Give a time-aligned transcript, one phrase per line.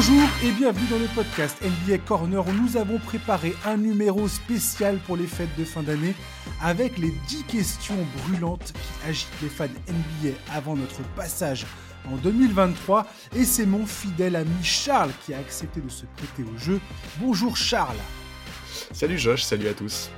[0.00, 4.98] Bonjour et bienvenue dans le podcast NBA Corner où nous avons préparé un numéro spécial
[4.98, 6.14] pour les fêtes de fin d'année
[6.62, 11.66] avec les 10 questions brûlantes qui agitent les fans NBA avant notre passage
[12.08, 16.56] en 2023 et c'est mon fidèle ami Charles qui a accepté de se prêter au
[16.56, 16.80] jeu.
[17.18, 17.96] Bonjour Charles.
[18.92, 20.10] Salut Josh, salut à tous.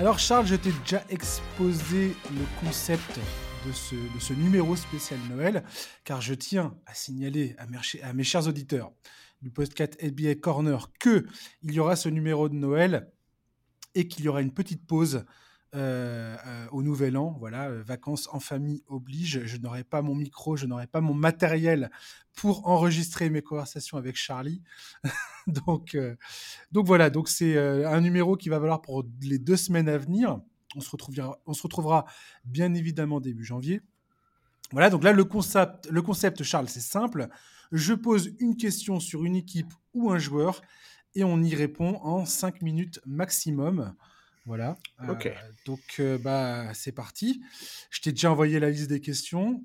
[0.00, 3.20] Alors Charles, je t'ai déjà exposé le concept
[3.66, 3.72] de
[4.20, 5.64] ce, numéro spécial Noël,
[6.04, 8.92] car je tiens à signaler à mes, chers auditeurs
[9.42, 11.26] du podcast NBA Corner que
[11.62, 13.10] il y aura ce numéro de Noël
[13.94, 15.24] et qu'il y aura une petite pause
[15.74, 17.36] euh, euh, au nouvel an.
[17.38, 19.44] Voilà, euh, vacances en famille oblige.
[19.46, 21.90] Je n'aurai pas mon micro, je n'aurai pas mon matériel
[22.36, 24.62] pour enregistrer mes conversations avec Charlie.
[25.46, 25.96] donc,
[26.70, 30.40] donc voilà, donc c'est un numéro qui va valoir pour les deux semaines à venir.
[30.76, 32.06] On se retrouvera, on se retrouvera
[32.44, 33.82] bien évidemment début janvier.
[34.72, 37.28] Voilà, donc là le concept, le concept Charles, c'est simple.
[37.72, 40.62] Je pose une question sur une équipe ou un joueur
[41.14, 43.94] et on y répond en 5 minutes maximum.
[44.46, 44.76] Voilà.
[45.08, 45.26] Ok.
[45.26, 47.42] Euh, donc, euh, bah, c'est parti.
[47.90, 49.62] Je t'ai déjà envoyé la liste des questions.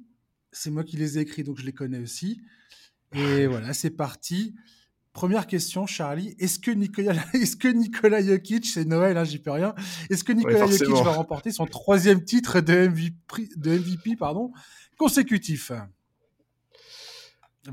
[0.51, 2.41] C'est moi qui les ai écrits, donc je les connais aussi.
[3.13, 4.55] Et voilà, c'est parti.
[5.19, 6.33] Première question, Charlie.
[6.39, 9.75] Est-ce que Nicolas, est-ce que Nicolas Jokic, c'est Noël, hein, j'y peux rien.
[10.09, 14.53] Est-ce que Nicolas Jokic va remporter son troisième titre de MVP, de MVP pardon,
[14.97, 15.73] consécutif?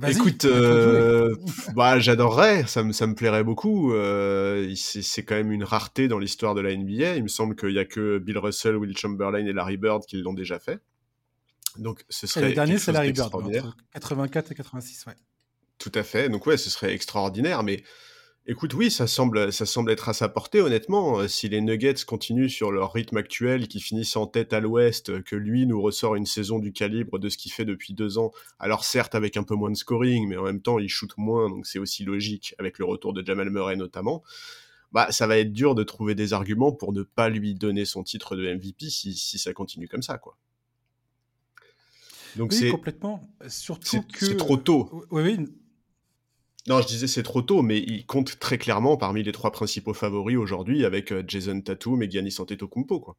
[0.09, 1.37] Écoute, euh,
[1.77, 3.93] bah, j'adorerais, ça me, ça me plairait beaucoup.
[3.93, 7.15] Euh, c'est quand même une rareté dans l'histoire de la NBA.
[7.15, 10.21] Il me semble qu'il n'y a que Bill Russell, Will Chamberlain et Larry Bird qui
[10.21, 10.81] l'ont déjà fait.
[11.79, 12.49] Donc ce serait.
[12.49, 13.31] le dernier, c'est Larry Bird,
[13.93, 15.15] 84 et 86, ouais.
[15.79, 16.29] Tout à fait.
[16.29, 17.83] Donc ouais, ce serait extraordinaire, mais
[18.49, 21.19] Écoute, oui, ça semble, ça semble être à sa portée, honnêtement.
[21.19, 25.21] Euh, si les Nuggets continuent sur leur rythme actuel, qui finissent en tête à l'ouest,
[25.25, 28.31] que lui nous ressort une saison du calibre de ce qu'il fait depuis deux ans,
[28.61, 31.51] alors certes avec un peu moins de scoring, mais en même temps il shoot moins,
[31.51, 34.23] donc c'est aussi logique avec le retour de Jamal Murray notamment.
[34.93, 38.05] Bah, ça va être dur de trouver des arguments pour ne pas lui donner son
[38.05, 40.39] titre de MVP si, si ça continue comme ça, quoi.
[42.37, 43.29] Donc oui, c'est complètement.
[43.49, 45.05] Surtout que c'est trop tôt.
[45.11, 45.47] Oui, oui.
[46.67, 49.95] Non, je disais c'est trop tôt, mais il compte très clairement parmi les trois principaux
[49.95, 53.17] favoris aujourd'hui avec euh, Jason Tatum et Giannis Antetokounmpo, quoi.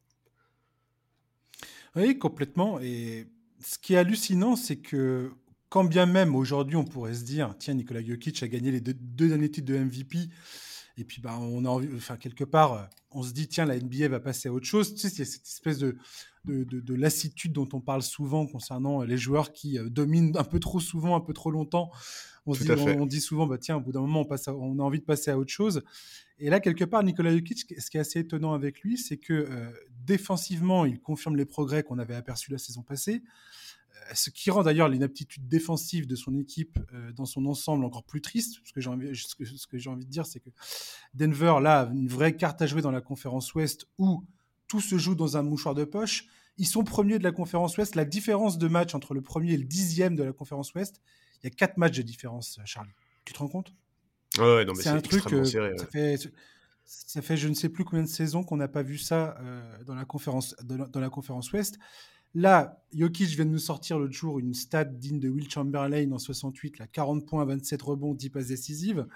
[1.96, 2.78] Oui, complètement.
[2.80, 3.26] Et
[3.60, 5.32] ce qui est hallucinant, c'est que
[5.70, 8.94] quand bien même aujourd'hui on pourrait se dire, tiens, Nikola Jokic a gagné les deux,
[9.28, 10.28] derniers titres de MVP,
[10.98, 14.08] et puis bah, on a envie, enfin quelque part, on se dit, tiens, la NBA
[14.08, 14.94] va passer à autre chose.
[14.94, 15.96] Tu sais, il y a cette espèce de,
[16.48, 20.60] de, de, lassitude dont on parle souvent concernant les joueurs qui euh, dominent un peu
[20.60, 21.90] trop souvent, un peu trop longtemps
[22.48, 25.04] on, dit, souvent, bah, tiens, au bout d'un moment, on, passe on a envie de
[25.04, 25.82] passer à autre chose.
[26.38, 29.32] Et là, quelque part, Nikola Jokic, ce qui est assez étonnant avec lui, c'est que
[29.32, 29.70] euh,
[30.06, 33.22] défensivement, il confirme les progrès qu'on avait aperçus la saison passée.
[33.92, 38.04] Euh, ce qui rend d'ailleurs l'inaptitude défensive de son équipe euh, dans son ensemble encore
[38.04, 38.60] plus triste.
[38.64, 40.50] Ce que j'ai envie, ce que, j'ai envie de dire, c'est que
[41.14, 44.24] Denver, là, a une vraie carte à jouer dans la conférence Ouest où
[44.68, 46.26] tout se joue dans un mouchoir de poche.
[46.58, 47.94] Ils sont premiers de la conférence Ouest.
[47.94, 51.00] La différence de match entre le premier et le dixième de la conférence Ouest,
[51.42, 52.92] il y a quatre matchs de différence, euh, Charlie.
[53.24, 53.72] Tu te rends compte?
[54.38, 55.32] Ouais, non, mais c'est un truc.
[55.32, 56.16] Euh, ça, fait,
[56.84, 59.84] ça fait je ne sais plus combien de saisons qu'on n'a pas vu ça euh,
[59.84, 61.78] dans, la conférence, dans, la conférence Ouest.
[62.34, 66.18] Là, Jokic vient de nous sortir l'autre jour une stat digne de Will Chamberlain en
[66.18, 69.06] 68, là, 40 points, 27 rebonds, 10 passes décisives.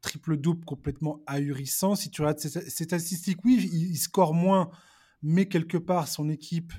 [0.00, 1.94] Triple-double complètement ahurissant.
[1.94, 4.70] Si tu regardes ces, statistiques, oui, il, score moins,
[5.22, 6.72] mais quelque part, son équipe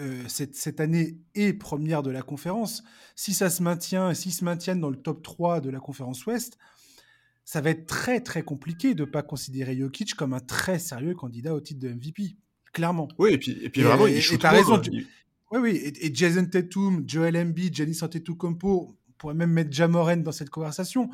[0.00, 2.82] euh, cette, année est première de la conférence,
[3.14, 6.56] si ça se maintient, s'ils se maintiennent dans le top 3 de la conférence Ouest,
[7.44, 11.14] ça va être très très compliqué de ne pas considérer Jokic comme un très sérieux
[11.14, 12.36] candidat au titre de MVP,
[12.72, 13.08] clairement.
[13.18, 14.80] Oui, et puis, et puis vraiment, il shoot et raison.
[15.50, 20.32] Oui, oui, et, Jason Tatum, Joel Embiid, Giannis Antetokounmpo, on pourrait même mettre Jamoren dans
[20.32, 21.10] cette conversation.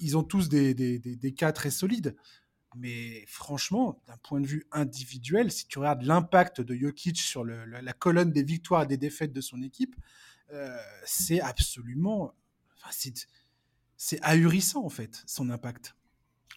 [0.00, 2.14] Ils ont tous des, des, des cas très solides.
[2.78, 7.92] Mais franchement, d'un point de vue individuel, si tu regardes l'impact de Jokic sur la,
[7.94, 9.96] colonne des victoires et des défaites de son équipe,
[10.52, 12.34] euh, c'est absolument.
[13.96, 15.96] c'est ahurissant, en fait, son impact.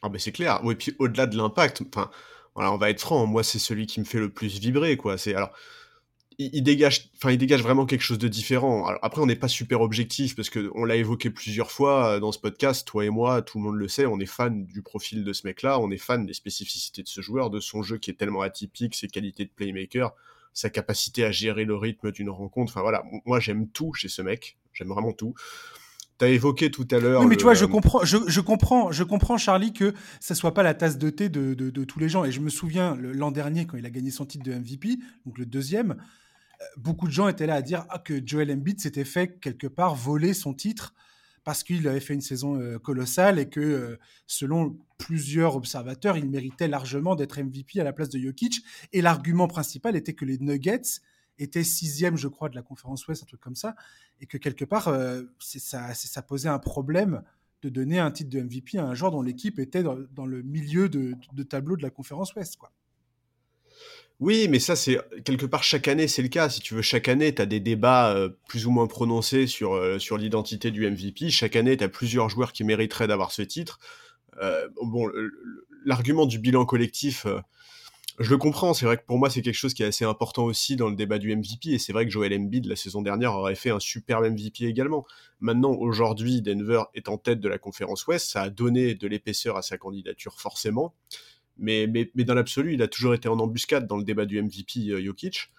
[0.01, 0.61] Ah, ben c'est clair.
[0.63, 2.09] Oui, puis au-delà de l'impact, enfin,
[2.55, 5.17] voilà, on va être franc, moi, c'est celui qui me fait le plus vibrer, quoi.
[5.17, 5.53] C'est alors
[6.39, 8.87] il, dégage, enfin, il dégage vraiment quelque chose de différent.
[9.01, 12.31] après, on n'est pas super objectif parce que on l'a évoqué plusieurs fois euh, dans
[12.31, 12.87] ce podcast.
[12.87, 15.45] Toi et moi, tout le monde le sait, on est fan du profil de ce
[15.45, 18.41] mec-là, on est fan des spécificités de ce joueur, de son jeu qui est tellement
[18.41, 20.13] atypique, ses qualités de playmaker,
[20.53, 22.71] sa capacité à gérer le rythme d'une rencontre.
[22.71, 25.35] Enfin voilà, moi j'aime tout chez ce mec, j'aime vraiment tout.
[26.19, 27.21] Tu as évoqué tout à l'heure.
[27.21, 30.63] Oui, mais tu vois, je comprends, je, comprends, je comprends, Charlie, que ça soit pas
[30.63, 32.23] la tasse de thé de, de tous les gens.
[32.23, 35.37] Et je me souviens l'an dernier quand il a gagné son titre de MVP, donc
[35.37, 35.95] le deuxième
[36.77, 39.95] beaucoup de gens étaient là à dire ah, que Joel Embiid s'était fait quelque part
[39.95, 40.93] voler son titre
[41.43, 43.97] parce qu'il avait fait une saison colossale et que,
[44.27, 48.61] selon plusieurs observateurs, il méritait largement d'être MVP à la place de Jokic.
[48.91, 50.99] Et l'argument principal était que les Nuggets
[51.39, 53.75] étaient sixième, je crois, de la conférence Ouest, un truc comme ça,
[54.19, 54.93] et que quelque part,
[55.39, 57.23] ça, ça posait un problème
[57.61, 60.87] de donner un titre de MVP à un joueur dont l'équipe était dans, le milieu
[60.89, 62.71] de, de, tableau de la conférence Ouest, quoi.
[64.19, 66.49] Oui, mais ça, c'est quelque part chaque année, c'est le cas.
[66.49, 69.73] Si tu veux, chaque année, tu as des débats euh, plus ou moins prononcés sur,
[69.75, 71.29] euh, sur l'identité du MVP.
[71.29, 73.79] Chaque année, tu as plusieurs joueurs qui mériteraient d'avoir ce titre.
[74.41, 75.09] Euh, bon,
[75.85, 77.27] l'argument du bilan collectif,
[78.19, 78.73] je le comprends.
[78.73, 80.95] C'est vrai que pour moi, c'est quelque chose qui est assez important aussi dans le
[80.97, 81.69] débat du MVP.
[81.69, 85.05] Et c'est vrai que Joel Embiid, la saison dernière, aurait fait un superbe MVP également.
[85.39, 88.29] Maintenant, aujourd'hui, Denver est en tête de la conférence Ouest.
[88.29, 90.93] Ça a donné de l'épaisseur à sa candidature, forcément.
[91.59, 94.41] Mais, mais, mais dans l'absolu, il a toujours été en embuscade dans le débat du
[94.41, 95.51] MVP euh, Jokic.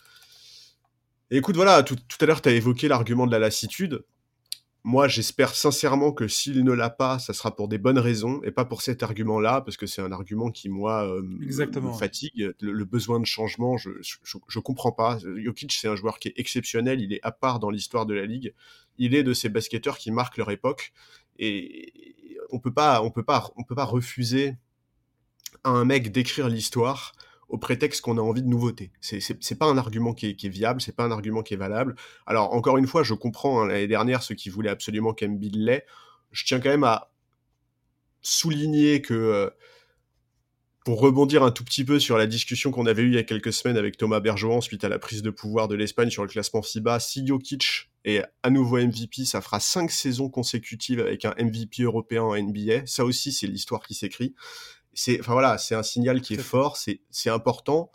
[1.30, 4.04] Et écoute, voilà, tout, tout à l'heure, tu as évoqué l'argument de la lassitude.
[4.82, 8.50] Moi, j'espère sincèrement que s'il ne l'a pas, ça sera pour des bonnes raisons et
[8.50, 12.54] pas pour cet argument-là, parce que c'est un argument qui, moi, euh, me fatigue.
[12.60, 15.18] Le, besoin de changement, je, je, je comprends pas.
[15.36, 18.24] Jokic, c'est un joueur qui est exceptionnel, il est à part dans l'histoire de la
[18.24, 18.54] ligue.
[18.96, 20.92] Il est de ces basketteurs qui marquent leur époque
[21.38, 21.92] et
[22.50, 24.56] on peut pas, on peut pas, on peut pas refuser
[25.64, 27.12] à un mec d'écrire l'histoire
[27.50, 28.92] au prétexte qu'on a envie de nouveauté.
[29.00, 31.96] C'est pas un argument qui est, viable, c'est pas un argument qui est valable.
[32.26, 35.84] Alors, encore une fois, je comprends hein, l'année dernière ceux qui voulaient absolument qu'Embiid l'ait.
[36.30, 37.10] Je tiens quand même à
[38.22, 39.50] souligner que, euh,
[40.84, 43.24] pour rebondir un tout petit peu sur la discussion qu'on avait eue il y a
[43.24, 46.28] quelques semaines avec Thomas Bergeron suite à la prise de pouvoir de l'Espagne sur le
[46.28, 51.34] classement FIBA, si Jokic est à nouveau MVP, ça fera cinq saisons consécutives avec un
[51.38, 52.86] MVP européen en NBA.
[52.86, 54.34] Ça aussi, c'est l'histoire qui s'écrit
[55.00, 57.90] c'est enfin voilà, c'est un signal qui est, fort, c'est c'est important.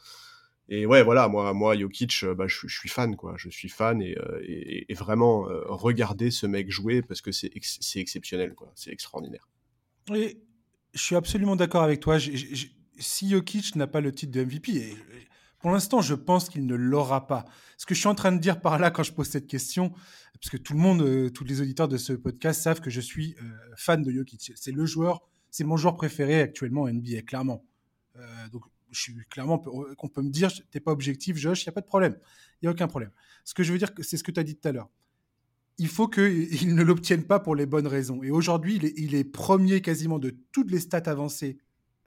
[0.70, 3.36] Et ouais, voilà, moi, moi, Jokic, euh, bah, je, suis fan, quoi.
[3.38, 7.52] Je suis fan et, euh, et, vraiment euh, regarder ce mec jouer parce que c'est
[7.62, 8.72] c'est exceptionnel, quoi.
[8.74, 9.48] C'est extraordinaire.
[10.10, 10.40] Oui,
[10.96, 12.18] je suis absolument d'accord avec toi.
[12.98, 14.98] si Jokic n'a pas le titre de MVP, et
[15.60, 17.46] pour l'instant, je pense qu'il ne l'aura pas.
[17.78, 19.92] Ce que je suis en train de dire par là quand je pose cette question,
[20.34, 23.36] parce que tout le monde, tous les auditeurs de ce podcast savent que je suis
[23.78, 24.54] fan de Jokic.
[24.56, 25.22] C'est le joueur
[25.56, 27.66] c'est mon joueur préféré actuellement en NBA, clairement.
[28.18, 31.70] Euh, donc, je suis clairement qu'on peut me dire, t'es pas objectif, Josh, il n'y
[31.70, 32.18] a pas de problème.
[32.62, 33.12] Il n'y a aucun problème.
[33.46, 34.90] Ce que je veux dire, c'est ce que tu as dit tout à l'heure.
[35.78, 38.22] Il faut qu'il ne l'obtienne pas pour les bonnes raisons.
[38.22, 41.58] Et aujourd'hui, il est, premier quasiment de toutes les stats avancées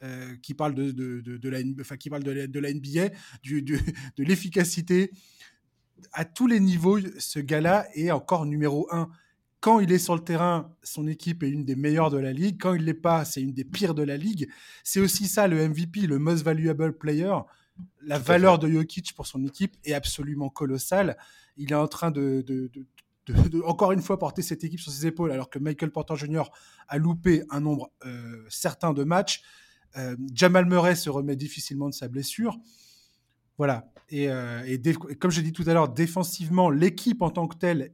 [0.02, 3.78] euh, qui parlent de, de, la, enfin, qui parlent de, la, NBA, du, de
[4.18, 5.10] l'efficacité.
[6.12, 9.08] À tous les niveaux, ce gars-là est encore numéro un
[9.60, 12.58] quand il est sur le terrain, son équipe est une des meilleures de la ligue.
[12.60, 14.48] Quand il l'est pas, c'est une des pires de la ligue.
[14.84, 17.34] C'est aussi ça le MVP, le most valuable player.
[18.02, 21.16] La valeur de Jokic pour son équipe est absolument colossale.
[21.56, 22.44] Il est en train de,
[23.64, 26.44] encore une fois porter cette équipe sur ses épaules, alors que Michael Porter Jr.
[26.86, 29.42] a loupé un nombre euh, certain de matchs.
[29.96, 32.58] Euh, Jamal Murray se remet difficilement de sa blessure.
[33.56, 33.90] Voilà.
[34.08, 34.76] Et, euh,
[35.18, 37.90] comme je l'ai dit tout à l'heure, défensivement, l'équipe en tant que telle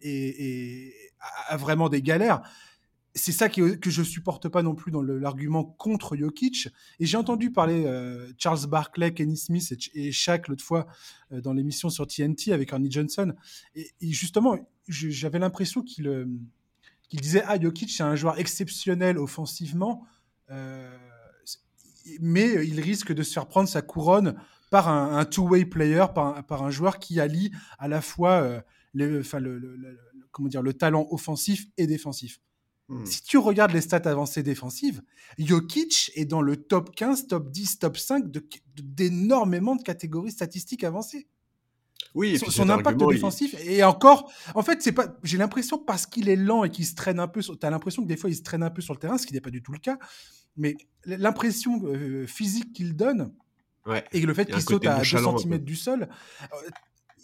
[1.49, 2.43] a vraiment des galères.
[3.17, 6.69] C'est ça que, que je supporte pas non plus dans l'argument contre Jokic.
[6.99, 10.87] Et j'ai entendu parler euh, Charles Barkley, Kenny Smith et, Shaq l'autre fois
[11.33, 13.33] euh, dans l'émission sur TNT avec Ernie Johnson.
[13.77, 16.27] Et, justement, j'avais l'impression qu'il
[17.09, 20.05] qu'il disait Ah, Jokic, c'est un joueur exceptionnel offensivement,
[22.21, 24.35] mais il risque de se faire prendre sa couronne
[24.75, 28.61] par un, two-way player, par un, joueur qui allie à la fois euh,
[28.93, 29.23] le,
[30.35, 32.41] comment dire, le talent offensif et défensif.
[32.89, 33.07] Hmm.
[33.07, 35.03] Si tu regardes les stats avancées défensives,
[35.39, 38.25] Jokic est dans le top 15, top 10, top 5
[38.77, 41.27] d'énormément de, catégories statistiques avancées.
[42.15, 45.17] Oui, son, son impact défensif et encore, en fait, c'est pas.
[45.23, 47.41] J'ai l'impression parce qu'il est lent et qu'il se traîne un peu.
[47.41, 49.27] Tu as l'impression que des fois il se traîne un peu sur le terrain, ce
[49.27, 49.99] qui n'est pas du tout le cas.
[50.57, 50.77] Mais
[51.07, 53.33] l'impression euh, physique qu'il donne,
[54.13, 56.09] et le fait qu'il saute à 2 cm du sol,
[56.43, 56.71] euh,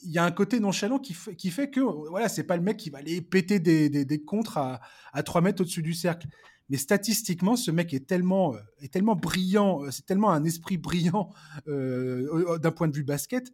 [0.03, 2.91] il y a un côté nonchalant qui, fait que voilà, c'est pas le mec qui
[2.91, 4.81] va aller péter des, des, des contres à,
[5.13, 6.27] à 3 mètres au-dessus du cercle.
[6.71, 10.79] Mais statistiquement, ce mec est tellement, euh, est tellement brillant, euh, c'est tellement un esprit
[10.79, 11.31] brillant
[11.67, 13.53] d'un point de vue basket.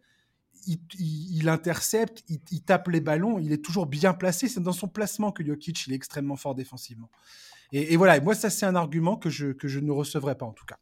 [0.99, 4.49] Il, intercepte, il, tape les ballons, il est toujours bien placé.
[4.49, 7.09] C'est dans son placement que Jokic il est extrêmement fort défensivement.
[7.71, 10.45] Et, et voilà, moi ça c'est un argument que je, que je ne recevrai pas
[10.45, 10.77] en tout cas.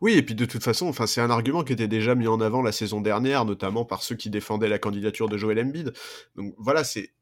[0.00, 2.40] Oui, et puis de toute façon, enfin, c'est un argument qui était déjà mis en
[2.40, 5.92] avant la saison dernière, notamment par ceux qui défendaient la candidature de Joel Embiid.
[6.36, 7.12] Donc voilà, c'est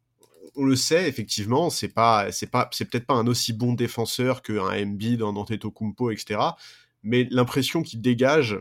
[0.57, 4.43] on le sait effectivement, c'est pas c'est pas c'est peut-être pas un aussi bon défenseur
[4.43, 6.41] qu'un Embiid, un Antetokounmpo, etc.
[7.03, 8.61] Mais l'impression qu'il dégage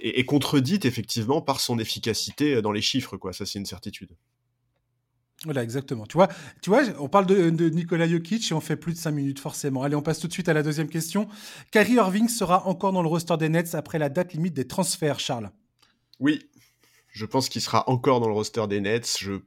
[0.00, 3.32] est, est, contredite effectivement par son efficacité dans les chiffres, quoi.
[3.32, 4.10] Ça, c'est une certitude.
[5.44, 6.06] Voilà, exactement.
[6.06, 6.28] Tu vois,
[6.60, 9.40] tu vois on parle de, de Nikola Jokic et on fait plus de 5 minutes
[9.40, 9.82] forcément.
[9.82, 11.28] Allez, on passe tout de suite à la deuxième question.
[11.72, 15.18] Kyrie Irving sera encore dans le roster des Nets après la date limite des transferts,
[15.18, 15.50] Charles?
[16.20, 16.48] Oui,
[17.08, 19.16] je pense qu'il sera encore dans le roster des Nets.
[19.18, 19.40] Je,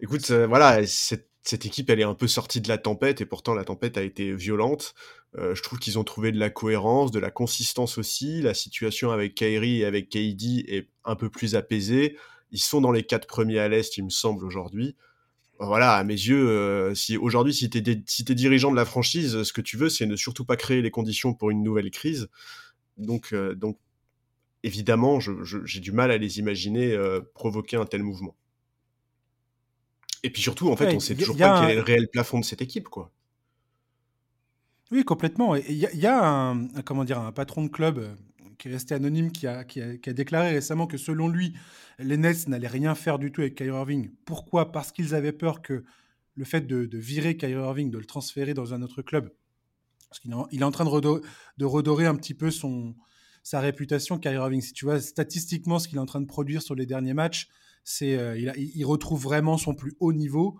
[0.00, 3.54] Écoute, euh, voilà, cette, équipe, elle est un peu sortie de la tempête et pourtant
[3.54, 4.94] la tempête a été violente.
[5.36, 8.40] Euh, je trouve qu'ils ont trouvé de la cohérence, de la consistance aussi.
[8.40, 12.16] La situation avec Kyrie et avec KD est un peu plus apaisée.
[12.50, 14.96] Ils sont dans les quatre premiers à l'Est, il me semble, aujourd'hui.
[15.60, 18.84] Voilà, à mes yeux, euh, si aujourd'hui, si tu es, si es, dirigeant de la
[18.84, 21.90] franchise, ce que tu veux, c'est ne surtout pas créer les conditions pour une nouvelle
[21.90, 22.28] crise.
[22.96, 23.76] Donc, euh, donc
[24.62, 28.36] évidemment, j'ai du mal à les imaginer euh, provoquer un tel mouvement.
[30.22, 32.44] Et puis surtout, en fait, on sait toujours pas quel est le réel plafond de
[32.44, 33.10] cette équipe, quoi.
[34.90, 35.54] Oui, complètement.
[35.54, 38.16] Il y, y, a un, comment dire, un patron de club
[38.58, 41.54] qui est resté anonyme, qui a, déclaré récemment que selon lui,
[41.98, 44.10] les Nets n'allaient rien faire du tout avec Kyrie Irving.
[44.24, 44.72] Pourquoi?
[44.72, 45.84] Parce qu'ils avaient peur que
[46.34, 49.32] le fait de, virer Kyrie Irving, de le transférer dans un autre club,
[50.08, 51.22] parce qu'il est en train de,
[51.58, 52.96] de redorer un petit peu son,
[53.42, 54.60] sa réputation, Kyrie Irving.
[54.60, 57.48] Si tu vois statistiquement ce qu'il est en train de produire sur les derniers matchs,
[57.84, 60.58] c'est euh, il, il, retrouve vraiment son plus haut niveau.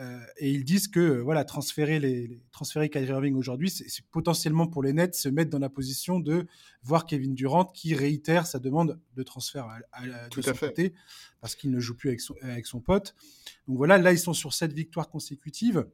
[0.00, 4.82] Euh, et ils disent que voilà, transférer, les, transférer Kyrie Irving aujourd'hui, c'est potentiellement pour
[4.82, 6.46] les Nets se mettre dans la position de
[6.82, 10.94] voir Kevin Durant qui réitère sa demande de transfert à, de son côté
[11.40, 13.16] parce qu'il ne joue plus avec son, avec son pote.
[13.66, 15.86] Donc voilà, là ils sont sur sept victoires consécutives.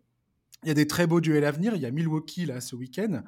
[0.65, 1.75] Il y a des très beaux duels à venir.
[1.75, 3.23] Il y a Milwaukee là ce week-end.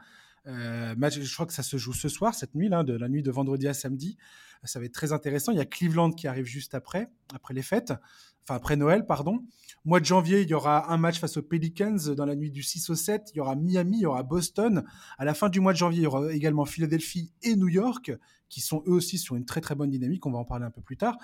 [0.47, 3.09] Euh, match, je crois que ça se joue ce soir, cette nuit, là, de la
[3.09, 4.17] nuit de vendredi à samedi.
[4.65, 5.53] Ça va être très intéressant.
[5.53, 7.93] Il y a Cleveland qui arrive juste après, après les fêtes,
[8.43, 9.45] enfin après Noël, pardon.
[9.85, 12.63] Mois de janvier, il y aura un match face aux Pelicans dans la nuit du
[12.63, 13.31] 6 au 7.
[13.35, 14.85] Il y aura Miami, il y aura Boston.
[15.19, 18.13] À la fin du mois de janvier, il y aura également Philadelphie et New York,
[18.49, 20.27] qui sont eux aussi sur une très très bonne dynamique.
[20.27, 21.17] On va en parler un peu plus tard.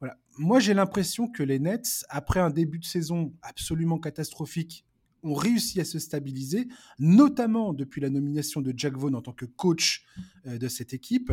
[0.00, 0.16] Voilà.
[0.38, 4.84] Moi, j'ai l'impression que les Nets, après un début de saison absolument catastrophique
[5.26, 6.68] ont réussi à se stabiliser,
[6.98, 10.04] notamment depuis la nomination de Jack Vaughn en tant que coach
[10.46, 11.32] euh, de cette équipe.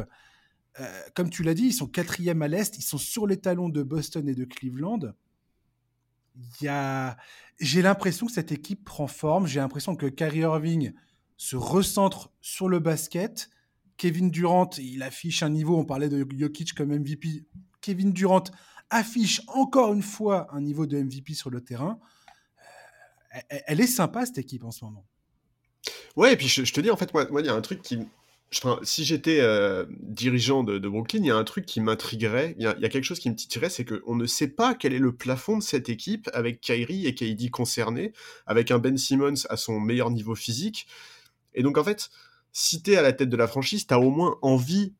[0.79, 3.69] Euh, comme tu l'as dit, ils sont quatrième à l'Est, ils sont sur les talons
[3.69, 5.13] de Boston et de Cleveland.
[6.67, 7.17] A...
[7.59, 10.93] J'ai l'impression que cette équipe prend forme, j'ai l'impression que Kyrie Irving
[11.37, 13.49] se recentre sur le basket.
[13.97, 17.45] Kevin Durant, il affiche un niveau, on parlait de Jokic comme MVP.
[17.81, 18.45] Kevin Durant
[18.89, 21.99] affiche encore une fois un niveau de MVP sur le terrain
[23.49, 25.05] elle, est sympa cette équipe en ce moment.
[26.15, 27.99] Ouais, et puis je, te dis, en fait, moi, il y a un truc qui.
[28.83, 32.67] si j'étais euh, dirigeant de, Brooklyn, il y a un truc qui m'intriguerait, il y,
[32.67, 35.57] a quelque chose qui me titillerait, c'est qu'on ne sait pas quel est le plafond
[35.57, 38.13] de cette équipe avec Kyrie et KD concernés,
[38.45, 40.87] avec un Ben Simmons à son meilleur niveau physique.
[41.55, 42.09] Et donc, en fait,
[42.51, 44.93] si t'es à la tête de la franchise, t'as au moins envie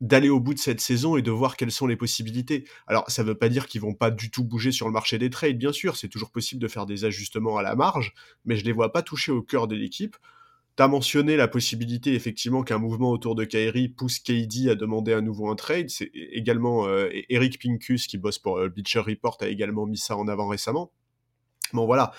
[0.00, 2.64] d'aller au bout de cette saison et de voir quelles sont les possibilités.
[2.86, 5.18] Alors, ça ne veut pas dire qu'ils vont pas du tout bouger sur le marché
[5.18, 8.14] des trades, bien sûr, c'est toujours possible de faire des ajustements à la marge,
[8.44, 10.16] mais je ne les vois pas toucher au cœur de l'équipe.
[10.76, 15.12] Tu as mentionné la possibilité, effectivement, qu'un mouvement autour de Kyrie pousse KD à demander
[15.12, 15.90] à nouveau un trade.
[15.90, 20.28] C'est également euh, Eric Pincus, qui bosse pour euh, Report, a également mis ça en
[20.28, 20.92] avant récemment.
[21.74, 22.12] Bon, voilà.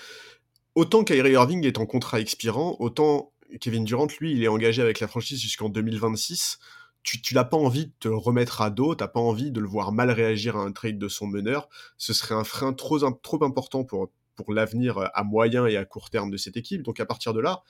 [0.74, 5.00] Autant Kyrie Irving est en contrat expirant, autant Kevin Durant, lui, il est engagé avec
[5.00, 6.58] la franchise jusqu'en 2026
[7.02, 9.66] tu, tu n'as pas envie de te remettre à dos, t'as pas envie de le
[9.66, 11.68] voir mal réagir à un trade de son meneur.
[11.98, 15.84] Ce serait un frein trop, trop important pour, pour l'avenir euh, à moyen et à
[15.84, 16.82] court terme de cette équipe.
[16.82, 17.62] Donc à partir de là,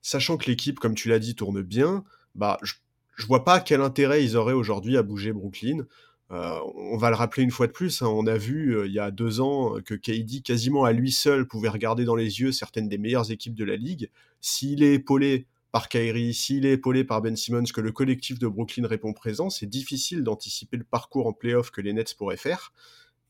[0.00, 2.04] sachant que l'équipe, comme tu l'as dit, tourne bien,
[2.34, 2.74] bah je,
[3.16, 5.86] je vois pas quel intérêt ils auraient aujourd'hui à bouger Brooklyn.
[6.30, 8.92] Euh, on va le rappeler une fois de plus, hein, on a vu euh, il
[8.92, 12.52] y a deux ans que KD quasiment à lui seul pouvait regarder dans les yeux
[12.52, 14.08] certaines des meilleures équipes de la ligue.
[14.40, 18.46] S'il est épaulé par Kyrie, s'il est épaulé par Ben Simmons, que le collectif de
[18.46, 22.72] Brooklyn répond présent, c'est difficile d'anticiper le parcours en playoff que les Nets pourraient faire.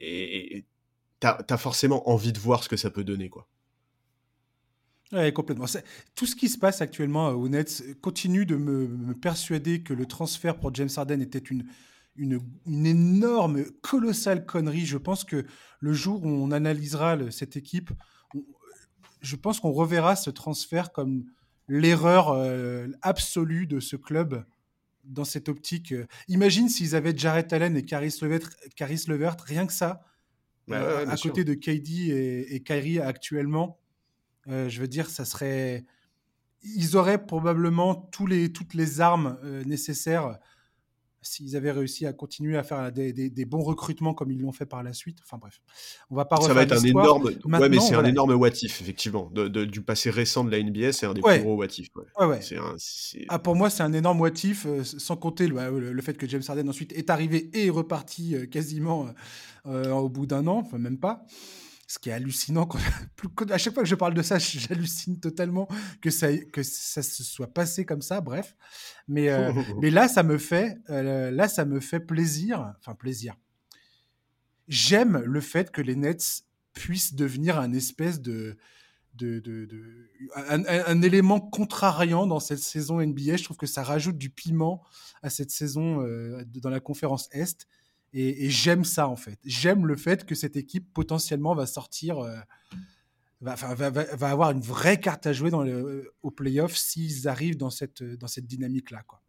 [0.01, 0.65] Et
[1.21, 3.49] t'as as forcément envie de voir ce que ça peut donner, quoi.
[5.13, 5.67] Ouais, complètement.
[6.15, 10.59] Tout ce qui se passe actuellement aux Nets continue de me, persuader que le transfert
[10.59, 11.69] pour James Harden était une,
[12.17, 12.41] une,
[12.87, 14.87] énorme, colossale connerie.
[14.87, 15.45] Je pense que
[15.79, 17.91] le jour où on analysera cette équipe,
[19.21, 21.27] je pense qu'on reverra ce transfert comme
[21.69, 24.45] l'erreur euh, absolue de ce club
[25.05, 25.95] dans cette optique.
[26.29, 30.05] Imagine s'ils avaient Jarrett Allen et Caris Levert, Caris Levert rien que ça,
[30.71, 33.81] euh, à côté de KD et, et Kyrie actuellement.
[34.49, 35.85] Euh, je veux dire, ça serait.
[36.63, 40.39] Ils auraient probablement tous les, toutes les armes nécessaires
[41.23, 44.83] s'ils avaient réussi à continuer à faire des, bons recrutements comme ils l'ont fait par
[44.83, 45.19] la suite.
[45.23, 45.61] Enfin bref,
[46.11, 47.25] on va pas Ça va être un énorme.
[47.45, 49.31] ouais, mais c'est un énorme what effectivement.
[49.31, 51.67] du passé récent de la NBA, c'est un des plus gros what
[52.19, 52.27] Ouais.
[52.27, 52.41] Ouais,
[53.29, 54.31] ah, pour moi, c'est un énorme what
[54.67, 58.35] euh, sans compter bah, le, fait que James Harden ensuite est arrivé et est reparti
[58.35, 59.07] euh, quasiment
[59.67, 61.25] euh, au bout d'un an, enfin même pas.
[61.93, 62.67] Ce qui est hallucinant,
[63.37, 65.69] quand, à chaque fois que je parle de ça, j'hallucine totalement
[66.01, 68.57] que ça, que ça se soit passé comme ça, bref.
[69.09, 73.37] Mais, euh, mais là, ça me fait, euh, là, ça me fait plaisir, enfin plaisir.
[74.69, 78.57] J'aime le fait que les Nets puissent devenir un espèce de,
[79.15, 79.69] de, de,
[80.47, 83.37] un, élément contrariant dans cette saison NBA.
[83.37, 84.83] Je trouve que ça rajoute du piment
[85.21, 87.67] à cette saison euh, dans la conférence Est.
[88.15, 89.39] Et, j'aime ça, en fait.
[89.45, 92.37] J'aime le fait que cette équipe, potentiellement, va sortir, euh,
[93.41, 97.57] va, va, va, avoir une vraie carte à jouer dans le, au playoff s'ils arrivent
[97.57, 99.03] dans cette, dans cette dynamique-là.
[99.07, 99.23] Quoi.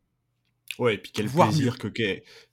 [0.80, 1.88] Ouais, et puis quel plaisir, que,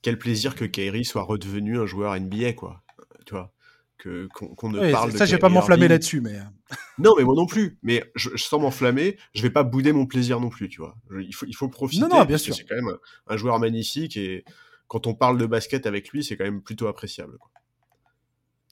[0.01, 2.83] quel plaisir que Kyrie soit redevenu un joueur NBA, quoi.
[3.25, 3.53] Tu vois
[4.01, 6.35] qu'on ne parle ça, je vais pas m'enflammer là-dessus, mais.
[6.35, 6.75] Euh.
[6.97, 7.77] non, mais moi non plus.
[7.83, 10.95] Mais je, je sens m'enflammer, je vais pas bouder mon plaisir non plus, tu vois.
[11.19, 12.01] il, faut, il faut profiter.
[12.01, 12.55] Non, non, bien sûr.
[12.55, 12.95] C'est quand même
[13.27, 14.43] un, joueur magnifique et
[14.91, 17.37] quand on parle de basket avec lui, c'est quand même plutôt appréciable.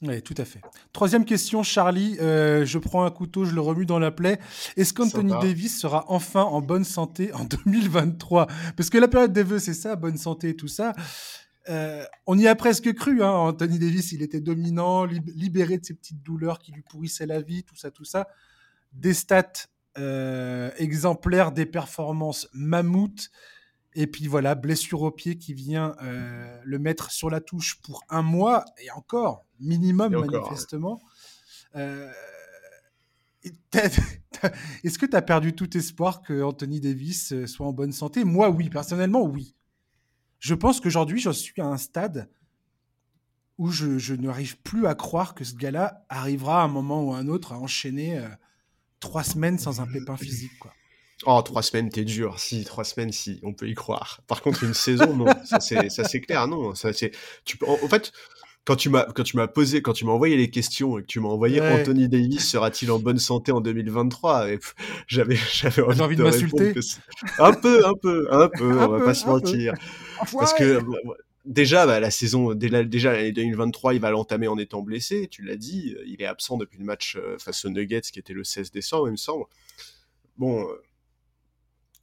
[0.02, 0.60] Oui, tout à fait.
[0.92, 2.18] Troisième question, Charlie.
[2.20, 4.38] Euh, je prends un couteau, je le remue dans la plaie.
[4.76, 9.42] Est-ce qu'Anthony Davis sera enfin en bonne santé en 2023 Parce que la période des
[9.42, 10.92] vœux, c'est ça, bonne santé et tout ça.
[11.70, 13.22] Euh, on y a presque cru.
[13.22, 13.30] Hein.
[13.30, 17.64] Anthony Davis, il était dominant, libéré de ses petites douleurs qui lui pourrissaient la vie,
[17.64, 18.28] tout ça, tout ça.
[18.92, 23.30] Des stats euh, exemplaires, des performances mammouth.
[23.94, 28.04] Et puis voilà, blessure au pied qui vient euh, le mettre sur la touche pour
[28.08, 31.00] un mois et encore, minimum manifestement.
[33.74, 38.24] Est-ce que tu as perdu tout espoir que Anthony Davis soit en bonne santé?
[38.24, 39.54] Moi, oui, personnellement, oui.
[40.38, 42.28] Je pense qu'aujourd'hui, je suis à un stade
[43.60, 47.18] où je, n'arrive plus à croire que ce gars-là arrivera à un moment ou à
[47.18, 48.26] un autre à enchaîner euh,
[49.00, 50.58] trois semaines sans un pépin physique.
[50.58, 50.72] Quoi.
[51.26, 52.38] Oh, trois semaines, t'es dur.
[52.38, 54.20] Si, trois semaines, si, on peut y croire.
[54.26, 55.26] Par contre, une saison, non.
[55.44, 56.74] Ça, c'est clair, non.
[56.74, 58.12] Ça, tu peux, en, fait,
[58.64, 61.06] quand tu m'as quand tu m'as posé quand tu m'as envoyé les questions et que
[61.06, 64.46] tu m'as envoyé Anthony Davis sera-t-il en bonne santé en 2023
[65.06, 66.74] j'avais j'avais envie, de, m'insulter
[67.38, 69.72] un peu un peu un peu on va pas se mentir
[70.32, 70.80] parce que
[71.46, 75.56] déjà bah, la saison déjà l'année 2023 il va l'entamer en étant blessé tu l'as
[75.56, 78.70] dit il est absent depuis le match euh, face aux Nuggets qui était le 16
[78.72, 79.46] décembre il me semble
[80.36, 80.82] bon euh,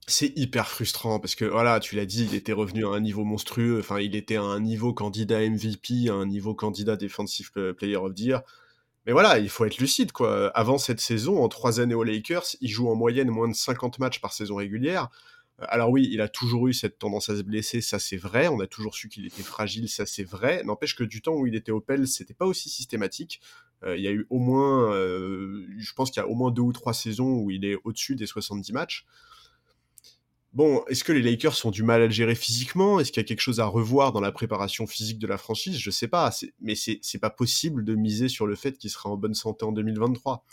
[0.07, 3.25] c'est hyper frustrant parce que voilà, tu l'as dit, il était revenu à un niveau
[3.25, 3.79] monstrueux.
[3.79, 8.19] Enfin, il était à un niveau candidat MVP, un niveau candidat Defensive Player of the
[8.19, 8.41] Year.
[9.05, 10.49] Mais voilà, il faut être lucide quoi.
[10.49, 13.99] Avant cette saison, en trois années aux Lakers, il joue en moyenne moins de 50
[13.99, 15.09] matchs par saison régulière.
[15.59, 18.47] Alors oui, il a toujours eu cette tendance à se blesser, ça c'est vrai.
[18.47, 20.63] On a toujours su qu'il était fragile, ça c'est vrai.
[20.63, 23.41] N'empêche que du temps où il était au PEL, c'était pas aussi systématique.
[23.83, 26.51] Euh, il y a eu au moins, euh, je pense qu'il y a au moins
[26.51, 29.05] deux ou trois saisons où il est au-dessus des 70 matchs.
[30.53, 32.99] Bon, est-ce que les Lakers ont du mal à le gérer physiquement?
[32.99, 35.77] Est-ce qu'il y a quelque chose à revoir dans la préparation physique de la franchise?
[35.77, 39.17] Je sais pas, mais c'est pas possible de miser sur le fait qu'il sera en
[39.17, 40.43] bonne santé en 2023.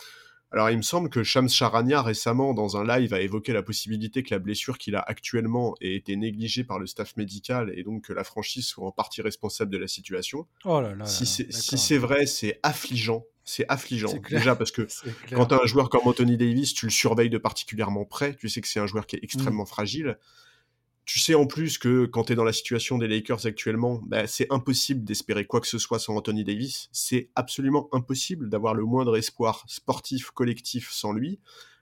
[0.53, 4.23] Alors il me semble que Shams Charania récemment dans un live a évoqué la possibilité
[4.23, 8.05] que la blessure qu'il a actuellement ait été négligée par le staff médical et donc
[8.05, 10.47] que la franchise soit en partie responsable de la situation.
[10.65, 14.13] Oh là là, si c'est vrai, c'est affligeant c'est affligeant.
[14.31, 14.87] Déjà parce que
[15.31, 18.35] quand tu as un joueur comme Anthony Davis, tu le surveilles de particulièrement près.
[18.35, 19.25] Tu sais que c'est un joueur qui est mmh.
[19.25, 20.19] extrêmement fragile.
[21.05, 24.27] Tu sais en plus que quand tu es dans la situation des Lakers actuellement, bah,
[24.27, 26.89] c'est impossible d'espérer quoi que ce soit sans Anthony Davis.
[26.93, 31.41] C'est absolument impossible d'avoir le moindre espoir sportif, collectif sans lui.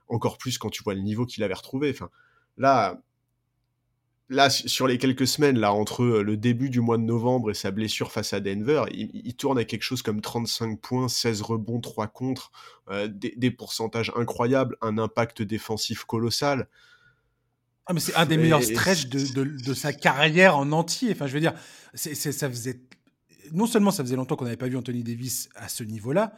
[0.09, 1.89] Encore plus quand tu vois le niveau qu'il avait retrouvé.
[1.91, 2.09] Enfin,
[2.57, 3.01] là,
[4.33, 7.53] là, sur les quelques semaines, là, entre euh, le début du mois de novembre et
[7.53, 11.79] sa blessure face à Denver, il, tourne à quelque chose comme 35 points, 16 rebonds,
[11.79, 12.51] 3 contre,
[12.89, 16.67] euh, des, pourcentages incroyables, un impact défensif colossal.
[17.85, 21.11] Ah, mais c'est un des meilleurs stretches de, sa carrière en entier.
[21.11, 21.53] Enfin, je veux dire,
[21.93, 22.81] c'est, ça faisait.
[23.51, 26.33] Non seulement ça faisait longtemps qu'on n'avait pas vu Anthony Davis à ce niveau-là,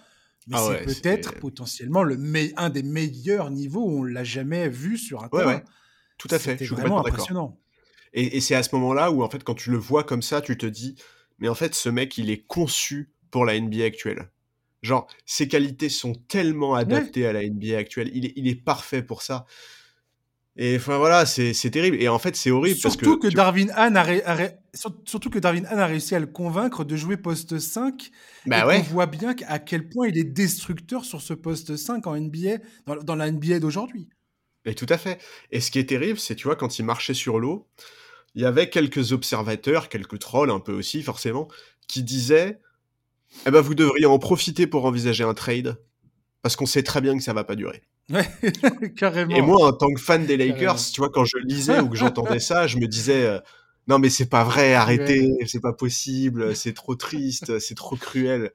[0.48, 2.18] mais ah c'est peut-être potentiellement le
[2.58, 5.62] un des meilleurs niveaux où on l'a jamais vu sur un terrain.
[6.18, 6.58] Tout à fait.
[6.58, 7.60] C'est vraiment impressionnant.
[8.18, 10.58] Et, c'est à ce moment-là où, en fait, quand tu le vois comme ça, tu
[10.58, 10.96] te dis,
[11.38, 14.30] mais en fait, ce mec, il est conçu pour la NBA actuelle.
[14.82, 18.10] Genre, ses qualités sont tellement adaptées à la NBA actuelle.
[18.14, 19.46] Il est, il est parfait pour ça.
[20.58, 22.02] Et enfin voilà, c'est terrible.
[22.02, 24.06] Et en fait, c'est horrible surtout parce que, que Darwin Han a,
[25.04, 28.10] surtout que Darwin Han a réussi à le convaincre de jouer poste 5.
[28.46, 28.78] Bah et ouais.
[28.80, 32.60] On voit bien à quel point il est destructeur sur ce poste 5 en NBA,
[32.86, 34.08] dans, dans la NBA d'aujourd'hui.
[34.64, 35.20] Et tout à fait.
[35.52, 37.68] Et ce qui est terrible, c'est tu vois quand il marchait sur l'eau,
[38.36, 41.48] il y avait quelques observateurs, quelques trolls un peu aussi forcément,
[41.88, 42.60] qui disaient
[43.46, 45.78] eh ben vous devriez en profiter pour envisager un trade
[46.42, 47.82] parce qu'on sait très bien que ça va pas durer.
[48.10, 48.28] Ouais,
[48.96, 49.36] carrément.
[49.36, 51.96] Et moi, en tant que fan des Lakers, tu vois, quand je lisais ou que
[51.96, 53.40] j'entendais ça, je me disais euh,
[53.88, 58.52] non mais c'est pas vrai, arrêtez, c'est pas possible, c'est trop triste, c'est trop cruel.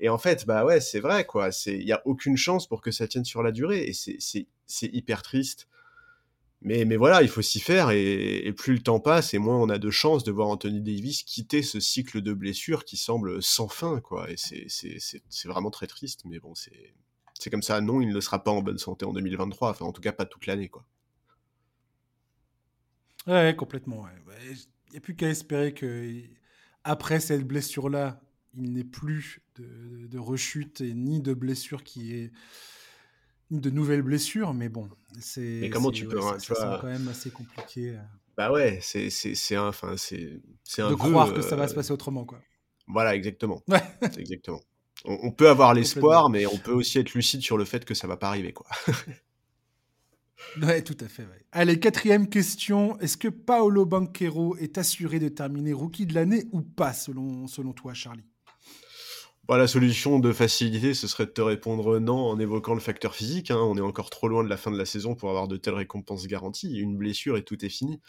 [0.00, 1.50] Et en fait, bah ouais, c'est vrai, quoi.
[1.66, 3.88] Il n'y a aucune chance pour que ça tienne sur la durée.
[3.88, 5.68] Et c'est hyper triste.
[6.64, 7.90] Mais, mais voilà, il faut s'y faire.
[7.90, 11.22] Et, plus le temps passe, et moins on a de chances de voir Anthony Davis
[11.22, 14.30] quitter ce cycle de blessures qui semble sans fin, quoi.
[14.30, 16.22] Et c'est vraiment très triste.
[16.24, 17.80] Mais bon, c'est comme ça.
[17.80, 19.70] Non, il ne sera pas en bonne santé en 2023.
[19.70, 20.84] Enfin, en tout cas, pas toute l'année, quoi.
[23.26, 24.06] Ouais, complètement.
[24.48, 24.56] Il
[24.90, 26.22] n'y a plus qu'à espérer que
[26.82, 28.20] après cette blessure-là,
[28.56, 32.32] il n'est plus de, rechute et ni de blessure qui est
[33.50, 34.88] de nouvelles blessures, mais bon,
[35.20, 35.58] c'est.
[35.60, 37.90] Mais comment tu peux, hein, quand même assez compliqué.
[37.90, 38.02] Euh.
[38.36, 40.90] Bah ouais, c'est c'est un, enfin c'est c'est un.
[40.90, 42.40] De croire que ça va se euh, passer autrement, quoi.
[42.86, 43.62] Voilà, exactement.
[43.68, 43.82] Ouais.
[44.18, 44.60] exactement.
[45.06, 48.06] On, peut avoir l'espoir, mais on peut aussi être lucide sur le fait que ça
[48.06, 48.66] va pas arriver, quoi.
[50.62, 51.26] ouais, tout à fait.
[51.52, 52.98] Allez, quatrième question.
[53.00, 57.74] Est-ce que Paolo Banquero est assuré de terminer rookie de l'année ou pas, selon, selon
[57.74, 58.24] toi, Charlie?
[59.46, 63.14] Bah, la solution de facilité, ce serait de te répondre non en évoquant le facteur
[63.14, 63.50] physique.
[63.50, 63.58] Hein.
[63.58, 65.74] On est encore trop loin de la fin de la saison pour avoir de telles
[65.74, 66.78] récompenses garanties.
[66.78, 68.00] Une blessure et tout est fini.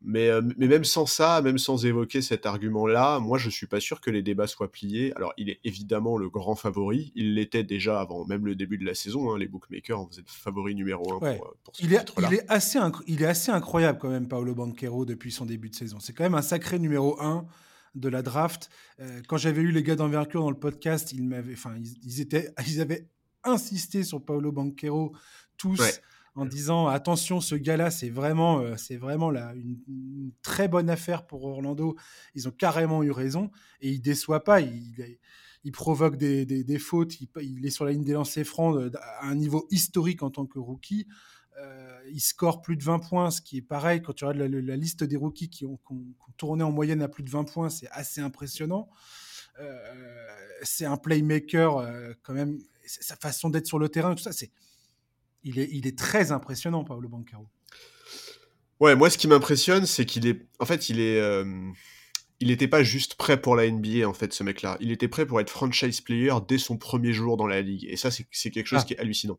[0.00, 3.80] Mais, euh, mais même sans ça, même sans évoquer cet argument-là, moi je suis pas
[3.80, 5.12] sûr que les débats soient pliés.
[5.16, 8.84] Alors il est évidemment le grand favori, il l'était déjà avant même le début de
[8.84, 9.38] la saison, hein.
[9.38, 12.48] les bookmakers vous êtes favori numéro un pour, euh, pour, ce il, est, il, est
[12.48, 15.98] assez il est assez incroyable quand même Paolo Banquero depuis son début de saison.
[15.98, 17.46] C'est quand même un sacré numéro un
[17.98, 18.70] de la draft.
[19.00, 22.52] Euh, quand j'avais eu les gars d'envergure dans le podcast, ils, m'avaient, enfin, ils, étaient,
[22.66, 23.08] ils avaient
[23.44, 25.14] insisté sur Paolo Banquero,
[25.56, 26.00] tous,
[26.34, 31.26] en disant attention, ce gars-là, c'est vraiment, euh, c'est vraiment là, une, très bonne affaire
[31.26, 31.96] pour Orlando.
[32.34, 34.60] Ils ont carrément eu raison et il déçoit pas.
[34.60, 35.18] Il,
[35.64, 37.20] il provoque des, des, fautes.
[37.20, 40.46] Il, il, est sur la ligne des lancers francs à un niveau historique en tant
[40.46, 41.06] que rookie.
[41.60, 44.76] Euh, il score plus de 20 points, ce qui est pareil quand tu regardes la,
[44.76, 45.78] liste des rookies qui ont,
[46.36, 48.88] tourné en moyenne à plus de 20 points, c'est assez impressionnant.
[49.60, 49.76] Euh,
[50.62, 54.50] c'est un playmaker euh, quand même, sa façon d'être sur le terrain, tout ça, c'est,
[55.42, 57.46] il est, il est très impressionnant, Paolo Banquero.
[58.80, 61.20] Ouais, moi ce qui m'impressionne, c'est qu'il est, en fait, il est,
[62.40, 64.76] il n'était pas juste prêt pour la NBA en fait, ce mec-là.
[64.80, 67.96] Il était prêt pour être franchise player dès son premier jour dans la ligue, et
[67.96, 68.84] ça, c'est quelque chose ah.
[68.84, 69.38] qui est hallucinant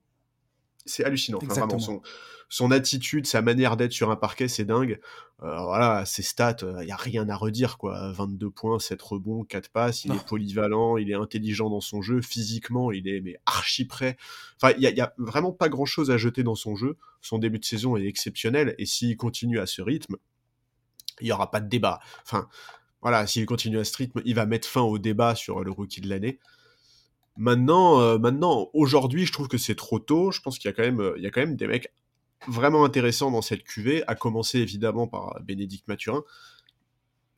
[0.89, 1.39] c'est hallucinant.
[2.49, 4.99] son, attitude, sa manière d'être sur un parquet, c'est dingue.
[5.41, 8.11] Euh, voilà, ses stats, il euh, n'y a rien à redire, quoi.
[8.11, 12.21] 22 points, 7 rebonds, 4 passes, il est polyvalent, il est intelligent dans son jeu,
[12.21, 14.17] physiquement, il est mais archi prêt.
[14.61, 16.97] Enfin, il n'y a, vraiment pas grand chose à jeter dans son jeu.
[17.21, 20.17] Son début de saison est exceptionnel, et s'il continue à ce rythme,
[21.21, 21.99] il n'y aura pas de débat.
[22.23, 22.49] Enfin,
[23.01, 26.01] voilà, s'il continue à ce rythme, il va mettre fin au débat sur le rookie
[26.01, 26.39] de l'année.
[27.39, 30.29] Maintenant, euh, maintenant aujourd'hui, je trouve que c'est trop tôt.
[30.29, 31.93] Je pense qu'il y a quand même, même des mecs
[32.49, 36.23] vraiment intéressants dans cette cuvée, à commencer évidemment par Bénédicte Mathurin,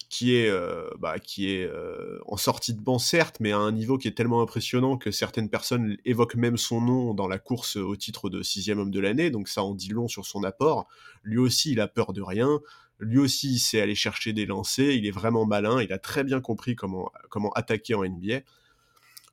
[0.09, 4.07] qui est, euh, bah, euh, en sortie de banc certes, mais à un niveau qui
[4.07, 8.31] est tellement impressionnant que certaines personnes évoquent même son nom dans la course au titre
[8.31, 10.87] de sixième homme de l'année, donc ça en dit long sur son apport.
[11.21, 12.59] Lui aussi, il a peur de rien.
[12.97, 14.89] Lui aussi, il sait aller chercher des lancers.
[14.89, 15.79] Il est vraiment malin.
[15.81, 18.41] Il a très bien compris comment, comment attaquer en NBA.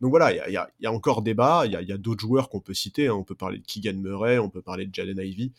[0.01, 3.09] Donc voilà, il y a, encore débat, il y a, d'autres joueurs qu'on peut citer,
[3.09, 3.15] hein.
[3.15, 5.53] on peut parler de Keegan Murray, on peut parler de Jaden Ivy.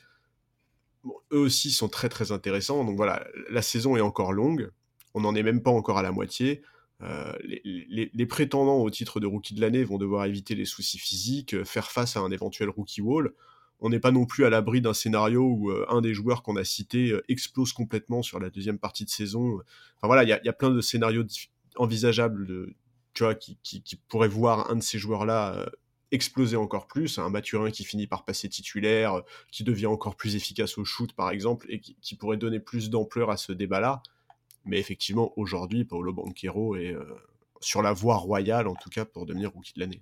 [1.34, 4.71] eux aussi sont très très intéressants, donc voilà, la saison est encore longue,
[5.13, 6.62] on n'en est même pas encore à la moitié.
[7.02, 11.54] Euh, les, prétendants au titre de rookie de l'année vont devoir éviter les soucis physiques,
[11.54, 13.34] euh, faire face à un éventuel rookie wall.
[13.80, 16.58] On n'est pas non plus à l'abri d'un scénario où euh, un des joueurs qu'on
[16.58, 19.60] a cité explose complètement sur la deuxième partie de saison.
[19.95, 21.25] Enfin voilà, il y, a plein de scénarios
[21.78, 22.73] envisageables
[23.40, 25.66] qui, pourrait voir un de ces joueurs-là euh,
[26.12, 30.36] exploser encore plus, un Mathurin qui finit par passer titulaire, euh, qui devient encore plus
[30.36, 34.02] efficace au shoot par exemple, et qui, pourrait donner plus d'ampleur à ce débat-là.
[34.66, 37.04] Mais effectivement, aujourd'hui, Paolo Banquero est euh,
[37.62, 40.02] sur la voie royale, en tout cas, pour devenir rookie de l'année.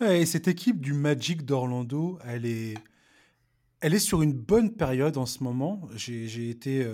[0.00, 2.74] et cette équipe du Magic d'Orlando, elle est,
[3.80, 5.88] elle est sur une bonne période en ce moment.
[5.96, 6.86] J'ai été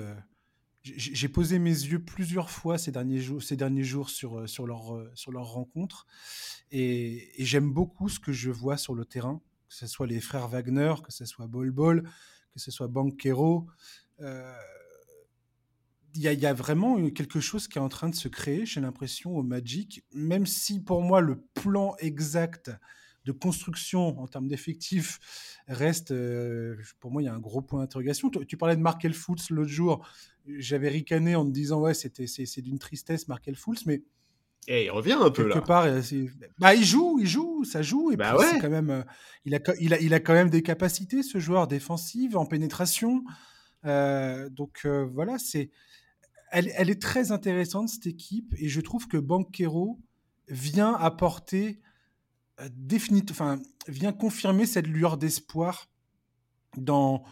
[0.96, 6.07] j'ai posé mes yeux plusieurs fois ces derniers jours, euh, euh, sur leur rencontre.
[6.70, 10.48] Et, j'aime beaucoup ce que je vois sur le terrain, que ce soit les frères
[10.48, 12.03] Wagner, que ce soit Bol Bol,
[12.53, 13.66] que ce soit Banquero.
[14.20, 14.53] Euh,
[16.14, 19.37] il y, a vraiment quelque chose qui est en train de se créer, j'ai l'impression,
[19.37, 22.72] au Magic, même si pour moi le plan exact
[23.24, 25.20] de construction en termes d'effectifs
[25.68, 26.12] reste,
[26.98, 28.31] pour moi, il y a un gros point d'interrogation.
[28.31, 30.05] Tu, parlais de Markel Fultz l'autre jour.
[30.57, 34.03] J'avais ricané en me disant, ouais, c'était, c'est, d'une tristesse, Markel Fultz, mais.
[34.67, 35.87] Et eh, il revient un peu quelque part,
[36.59, 38.11] bah, il joue, il joue, ça joue.
[38.13, 38.59] Et bah puis ouais.
[38.61, 39.03] quand même, euh,
[39.47, 43.25] il, a, il, a, il a quand même des capacités, ce joueur défensif, en pénétration.
[43.87, 45.71] Euh, donc voilà, c'est,
[46.51, 49.99] elle, elle, est très intéressante cette équipe et je trouve que Banquero
[50.49, 51.81] vient apporter
[52.61, 52.69] euh,
[53.31, 55.89] enfin, vient confirmer cette lueur d'espoir
[56.77, 57.23] dans,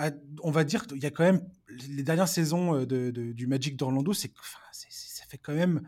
[0.00, 3.46] bah, on va dire qu'il y a quand même les dernières saisons euh, de, du
[3.46, 4.32] Magic d'Orlando, c'est,
[4.72, 5.86] ça fait quand même,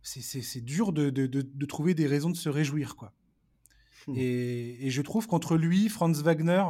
[0.00, 3.12] c'est dur de, de, trouver des raisons de se réjouir, quoi.
[4.06, 4.14] Hmm.
[4.16, 6.64] Et, et, je trouve qu'entre lui, Franz Wagner,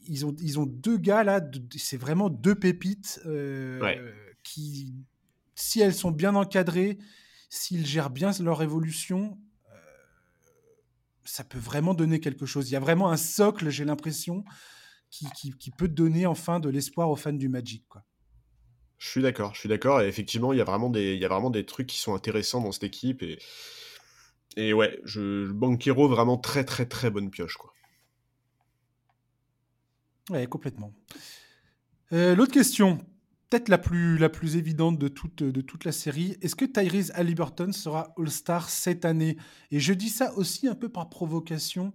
[0.00, 1.40] ils ont, ils ont deux gars là,
[1.76, 4.92] c'est vraiment deux pépites euh, qui,
[5.54, 6.98] si elles sont bien encadrées,
[7.50, 9.76] s'ils gèrent bien leur évolution, euh,
[11.24, 12.68] ça peut vraiment donner quelque chose.
[12.68, 14.44] Il y a vraiment un socle, j'ai l'impression,
[15.10, 17.84] qui, qui, peut donner enfin de l'espoir aux fans du Magic.
[17.88, 18.04] Quoi.
[18.98, 20.02] Je suis d'accord, je suis d'accord.
[20.02, 22.14] Et effectivement, il y, a vraiment des, il y a vraiment des trucs qui sont
[22.14, 23.22] intéressants dans cette équipe.
[23.22, 23.38] Et,
[24.56, 27.56] et ouais, je, Banquero, vraiment très très très bonne pioche.
[27.56, 27.72] Quoi.
[30.30, 30.92] Ouais, complètement.
[32.12, 32.98] Euh, l'autre question,
[33.48, 36.36] peut-être la plus, la plus évidente de toute, de toute la série.
[36.40, 39.36] Est-ce que Tyrese Halliburton sera All-Star cette année?
[39.70, 41.92] Et je dis ça aussi un peu par provocation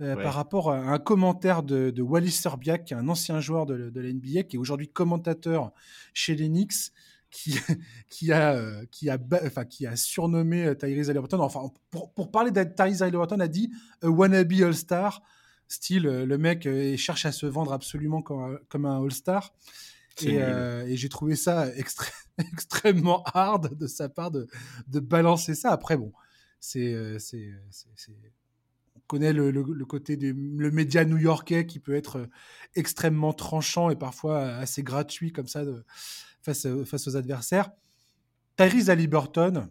[0.00, 3.66] euh, par rapport à un commentaire de, de Wallis Serbiak, qui est un ancien joueur
[3.66, 5.72] de, de l'NBA, qui est aujourd'hui commentateur
[6.12, 6.92] chez les Knicks,
[7.30, 7.58] qui,
[8.10, 11.40] qui, a, euh, qui, a, enfin, qui a surnommé euh, Tyrese Halliburton.
[11.40, 13.70] Enfin, pour, pour parler de Tyrese Halliburton, a dit
[14.02, 15.22] a wannabe All-Star.
[15.68, 19.52] Style, le mec cherche à se vendre absolument comme, comme un All-Star.
[20.24, 21.68] Euh, et, j'ai trouvé ça
[22.38, 24.46] extrêmement hard de sa part de,
[24.88, 25.72] de balancer ça.
[25.72, 26.12] Après, bon,
[26.60, 27.18] c'est, euh,
[29.06, 32.26] connaît le, le, côté du le média new-yorkais qui peut être euh,
[32.74, 35.64] extrêmement tranchant et parfois assez gratuit comme ça
[36.42, 37.70] face, face aux adversaires.
[38.56, 39.68] Tyrese Halliburton,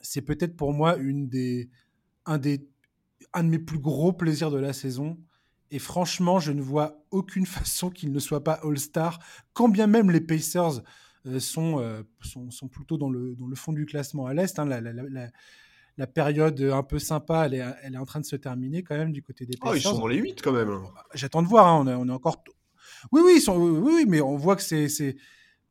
[0.00, 1.70] c'est peut-être pour moi une des,
[2.26, 2.66] un, des,
[3.32, 5.18] un de mes plus gros plaisirs de la saison.
[5.70, 9.18] Et franchement, je ne vois aucune façon qu'il ne soit pas All-Star,
[9.52, 10.82] quand bien même les Pacers
[11.26, 14.58] euh, sont, euh, sont, sont, plutôt dans le, dans le fond du classement à l'Est.
[14.58, 14.68] Hein.
[15.98, 18.96] La, période un peu sympa, elle est, elle est en train de se terminer quand
[18.96, 19.72] même du côté des Pacers.
[19.72, 20.70] Oh, ils sont dans les 8 quand même.
[21.14, 21.84] J'attends de voir, hein.
[21.84, 22.42] on, est, on est encore...
[23.12, 24.88] Oui, oui, ils sont, oui, oui, mais on voit que c'est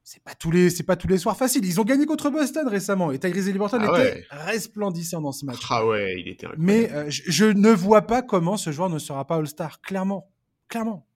[0.08, 1.66] c'est pas tous les c'est pas tous les soirs facile.
[1.66, 5.60] Ils ont gagné contre Boston récemment et Tyrese Halliburton ah était resplendissant dans ce match.
[5.70, 9.28] Ah ouais, il était Mais euh, je, ne vois pas comment ce joueur ne sera
[9.28, 10.32] pas All-Star, clairement.
[10.70, 11.07] Clairement.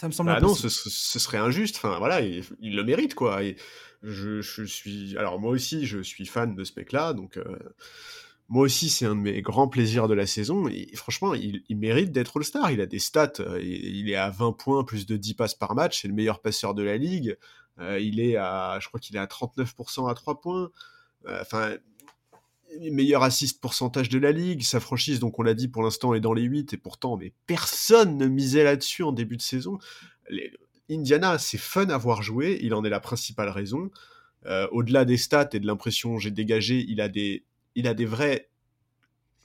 [0.00, 1.76] Ça me semble bah non, ce, serait injuste.
[1.76, 3.40] Enfin voilà, il, le mérite quoi.
[4.02, 7.58] je, je, suis alors moi aussi je suis fan de ce mec-là donc euh,
[8.48, 10.68] moi aussi, c'est un de mes grands plaisirs de la saison.
[10.68, 12.70] Et franchement, il, mérite d'être All-Star.
[12.70, 13.32] Il a des stats.
[13.40, 16.00] Euh, il est à 20 points, plus de 10 passes par match.
[16.00, 17.36] C'est le meilleur passeur de la ligue.
[17.78, 20.70] Euh, il est à, je crois qu'il est à 39% à 3 points.
[21.28, 21.74] Enfin,
[22.90, 24.62] meilleur assist pourcentage de la ligue.
[24.62, 26.72] Sa franchise, donc on l'a dit, pour l'instant est dans les 8.
[26.72, 29.78] Et pourtant, mais personne ne misait là-dessus en début de saison.
[30.90, 32.58] Indiana, c'est fun à voir jouer.
[32.62, 33.90] Il en est la principale raison.
[34.70, 38.06] Au-delà des stats et de l'impression que j'ai dégagé, il a des il a des
[38.06, 38.48] vrais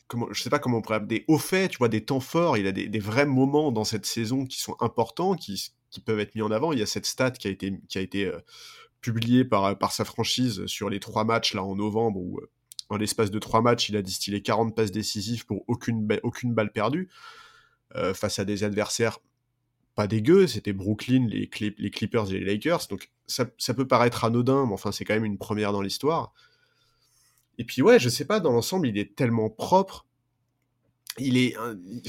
[0.07, 2.57] comment, je sais pas comment on pourrait des hauts faits, tu vois, des temps forts,
[2.57, 5.73] il a des, vrais moments dans cette saison qui sont importants, qui,
[6.05, 6.71] peuvent être mis en avant.
[6.71, 8.39] Il y a cette stat qui a été, qui a été euh,
[9.01, 12.49] publiée par, par sa franchise sur les trois matchs là en novembre où euh,
[12.89, 16.71] en l'espace de trois matchs, il a distillé 40 passes décisives pour aucune, aucune balle
[16.71, 17.09] perdue
[17.95, 19.19] euh, face à des adversaires
[19.95, 22.87] pas dégueux, c'était Brooklyn, les, les Clippers et les Lakers.
[22.89, 26.33] Donc ça, ça peut paraître anodin, mais enfin c'est quand même une première dans l'histoire.
[27.57, 30.05] Et puis ouais, je sais pas, dans l'ensemble, il est tellement propre.
[31.19, 31.55] Il est.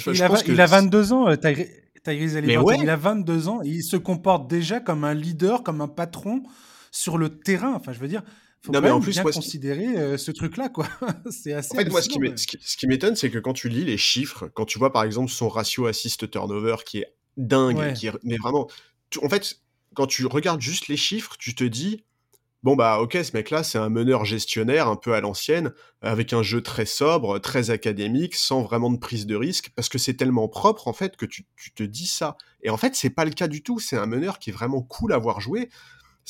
[0.07, 2.81] il, a, il, a, 22 ans, euh, Tyrese Halliburton.
[2.81, 3.61] Il a 22 ans.
[3.63, 6.43] il se comporte déjà comme un leader, comme un patron
[6.91, 7.75] sur le terrain.
[7.75, 8.23] Enfin, je veux dire.
[8.65, 10.89] Faut non, mais en plus, bien considérer euh, ce truc-là, quoi.
[11.31, 11.77] c'est assez.
[11.77, 14.79] En fait, moi, ce qui m'étonne, c'est que quand tu lis les chiffres, quand tu
[14.79, 18.67] vois par exemple son ratio assist-turnover qui est dingue, qui est, mais vraiment,
[19.23, 19.61] en fait,
[19.93, 22.05] quand tu regardes juste les chiffres, tu te dis,
[22.63, 26.33] bon bah ok ce mec là c'est un meneur gestionnaire un peu à l'ancienne avec
[26.33, 30.15] un jeu très sobre très académique sans vraiment de prise de risque parce que c'est
[30.15, 33.33] tellement propre en fait que tu, te dis ça et en fait c'est pas le
[33.33, 35.69] cas du tout c'est un meneur qui est vraiment cool à voir jouer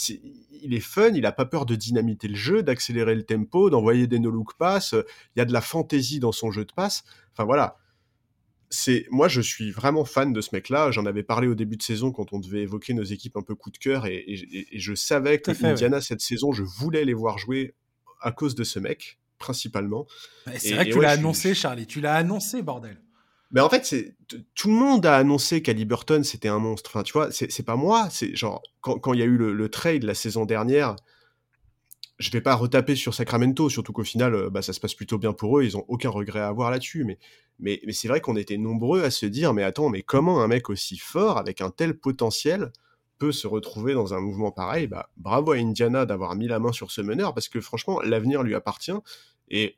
[0.09, 4.07] il est fun, il a pas peur de dynamiter le jeu, d'accélérer le tempo, d'envoyer
[4.07, 7.04] des no-look pass, il y a de la fantaisie dans son jeu de passe.
[7.33, 7.76] Enfin voilà,
[8.70, 10.90] c'est moi je suis vraiment fan de ce mec-là.
[10.90, 13.54] J'en avais parlé au début de saison quand on devait évoquer nos équipes un peu
[13.54, 14.24] coup de cœur et,
[14.72, 17.74] je savais que Indiana cette saison, je voulais les voir jouer
[18.20, 20.07] à cause de ce mec principalement.
[20.57, 21.87] c'est vrai que tu l'as annoncé, Charlie.
[21.87, 23.03] Tu l'as annoncé, bordel.
[23.50, 24.14] Mais en fait,
[24.54, 26.90] tout le monde a annoncé qu'Aliburton c'était un monstre.
[26.92, 28.09] Enfin, tu vois, c'est pas moi.
[28.11, 30.96] C'est genre quand il y a eu le, trade la saison dernière,
[32.18, 35.18] je vais pas retaper sur Sacramento, surtout qu'au final, euh, bah, ça se passe plutôt
[35.18, 37.04] bien pour eux, ils ont aucun regret à avoir là-dessus.
[37.59, 40.70] Mais c'est vrai qu'on était nombreux à se dire, mais attends, mais comment un mec
[40.70, 42.72] aussi fort, avec un tel potentiel,
[43.18, 44.87] peut se retrouver dans un mouvement pareil?
[44.87, 48.42] Bah, Bravo à Indiana d'avoir mis la main sur ce meneur, parce que franchement, l'avenir
[48.42, 48.92] lui appartient.
[49.48, 49.76] Et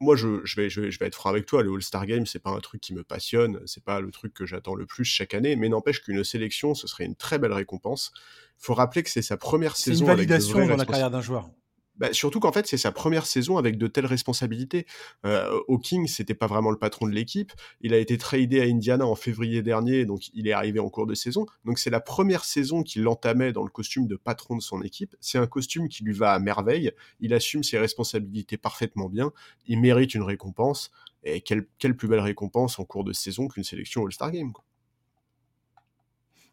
[0.00, 2.26] moi, je, je, vais, je, vais, je vais être franc avec toi, le All-Star Game,
[2.26, 5.04] c'est pas un truc qui me passionne, c'est pas le truc que j'attends le plus
[5.04, 8.12] chaque année, mais n'empêche qu'une sélection, ce serait une très belle récompense.
[8.60, 9.98] Il faut rappeler que c'est sa première saison.
[9.98, 11.50] C'est une validation dans la carrière d'un joueur.
[11.98, 14.86] Bah, surtout qu'en fait, c'est sa première saison avec de telles responsabilités.
[15.26, 17.52] Euh, Hawking, c'était pas vraiment le patron de l'équipe.
[17.80, 21.06] Il a été tradé à Indiana en février dernier, donc il est arrivé en cours
[21.06, 21.46] de saison.
[21.64, 25.16] Donc c'est la première saison qu'il entamait dans le costume de patron de son équipe.
[25.20, 26.92] C'est un costume qui lui va à merveille.
[27.20, 29.32] Il assume ses responsabilités parfaitement bien.
[29.66, 30.90] Il mérite une récompense.
[31.24, 34.52] Et quelle, plus belle récompense en cours de saison qu'une sélection All-Star Game.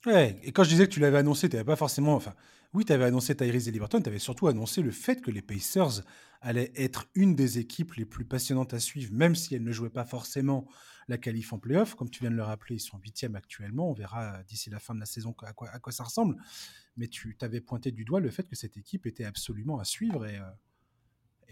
[0.07, 2.19] Ouais, et quand je disais que tu l'avais annoncé, tu n'avais pas forcément.
[2.75, 6.03] Oui, tu avais annoncé Tyrese Liberton, tu avais surtout annoncé le fait que les Pacers
[6.41, 9.89] allaient être une des équipes les plus passionnantes à suivre, même si elles ne jouaient
[9.89, 10.67] pas forcément
[11.07, 11.95] la qualif en playoff.
[11.95, 13.89] Comme tu viens de le rappeler, ils sont huitièmes actuellement.
[13.89, 16.35] On verra d'ici la fin de la saison à quoi, à quoi ça ressemble.
[16.97, 20.25] Mais tu t'avais pointé du doigt le fait que cette équipe était absolument à suivre
[20.25, 20.37] et.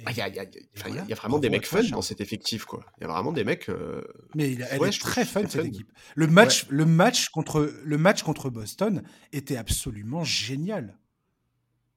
[0.10, 2.86] il y, a vraiment des mecs fun dans cet effectif, quoi.
[2.98, 3.70] Il y a vraiment des mecs.
[3.70, 4.04] Euh,
[4.36, 5.92] Mais il, elle est très fun cette équipe.
[6.16, 10.98] Le match, le match contre le match contre Boston était absolument génial.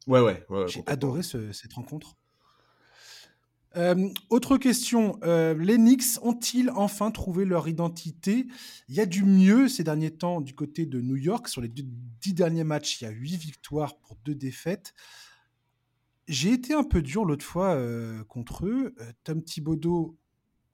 [0.06, 0.44] Ouais, ouais.
[0.68, 2.16] J'ai adoré cette rencontre.
[3.76, 8.46] Euh, autre question, euh, les Knicks ont-ils enfin trouvé leur identité?
[8.88, 11.48] Il y a du mieux ces derniers temps du côté de New York?
[11.48, 14.94] Sur les dix derniers matchs, il y a huit victoires pour deux défaites.
[16.26, 18.94] J'ai été un peu dur l'autre fois euh, contre eux.
[19.24, 20.16] Tom Thibodeau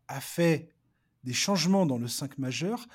[0.07, 0.69] a fait
[1.25, 2.87] des changements dans le 5 majeur.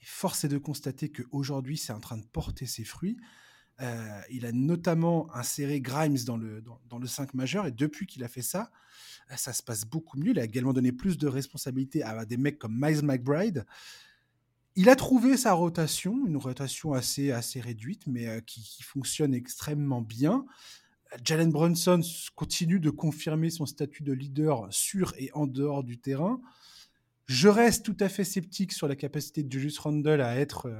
[0.00, 3.18] Et force est de constater qu'aujourd'hui, c'est en train de porter ses fruits.
[3.82, 8.22] Euh, il a notamment inséré Grimes dans le, dans, le 5 majeur et depuis qu'il
[8.24, 8.70] a fait ça,
[9.30, 10.32] euh, ça se passe beaucoup mieux.
[10.32, 13.64] Il a également donné plus de responsabilités à des mecs comme Miles McBride.
[14.76, 20.02] Il a trouvé sa rotation, une rotation assez, assez réduite, mais euh, qui, fonctionne extrêmement
[20.02, 20.44] bien.
[21.24, 22.00] Jalen Brunson
[22.36, 26.40] continue de confirmer son statut de leader sur et en dehors du terrain.
[27.26, 30.70] Je reste tout à fait sceptique sur la capacité de Julius Randle à être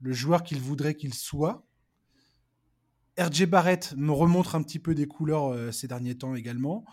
[0.00, 1.66] le joueur qu'il voudrait qu'il soit.
[3.18, 6.84] RJ Barrett me remontre un petit peu des couleurs euh, ces derniers temps également.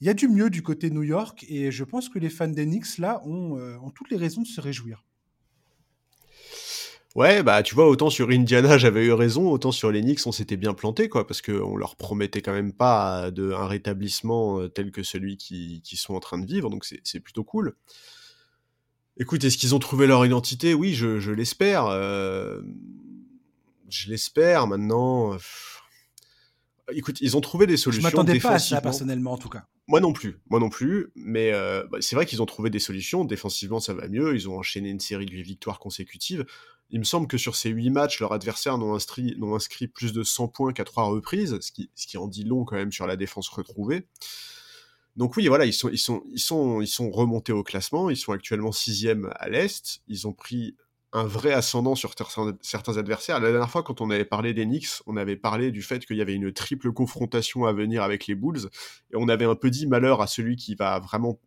[0.00, 2.48] Il y a du mieux du côté New York et je pense que les fans
[2.48, 5.04] des Knicks là ont, euh, ont toutes les raisons de se réjouir.
[7.14, 10.32] Ouais, bah tu vois, autant sur Indiana j'avais eu raison, autant sur les Knicks on
[10.32, 14.68] s'était bien planté, quoi, parce qu'on leur promettait quand même pas de, un rétablissement euh,
[14.68, 17.74] tel que celui qu'ils qui sont en train de vivre, donc c'est plutôt cool.
[19.18, 20.74] Écoute, est-ce qu'ils ont trouvé leur identité?
[20.74, 21.86] Oui, je, l'espère.
[23.88, 25.36] Je l'espère maintenant.
[26.92, 28.00] Écoute, ils ont trouvé des solutions.
[28.00, 29.66] Je m'attendais pas à ça personnellement, en tout cas.
[29.88, 31.08] Moi non plus, moi non plus.
[31.16, 33.24] Mais euh, bah, c'est vrai qu'ils ont trouvé des solutions.
[33.24, 34.34] Défensivement, ça va mieux.
[34.34, 36.44] Ils ont enchaîné une série de 8 victoires consécutives.
[36.90, 40.22] Il me semble que sur ces 8 matchs, leurs adversaires n'ont inscrit, inscrit, plus de
[40.22, 43.08] 100 points qu'à 3 reprises, ce qui, ce qui en dit long quand même sur
[43.08, 44.06] la défense retrouvée.
[45.16, 48.10] Donc oui, voilà, ils sont, ils sont, ils sont, ils sont remontés au classement.
[48.10, 50.02] Ils sont actuellement sixième à l'est.
[50.06, 50.76] Ils ont pris
[51.16, 52.14] un vrai ascendant sur
[52.60, 53.40] certains adversaires.
[53.40, 56.16] La dernière fois, quand on avait parlé des Knicks, on avait parlé du fait qu'il
[56.16, 58.68] y avait une triple confrontation à venir avec les Bulls,
[59.12, 61.40] et on avait un peu dit malheur à celui qui va vraiment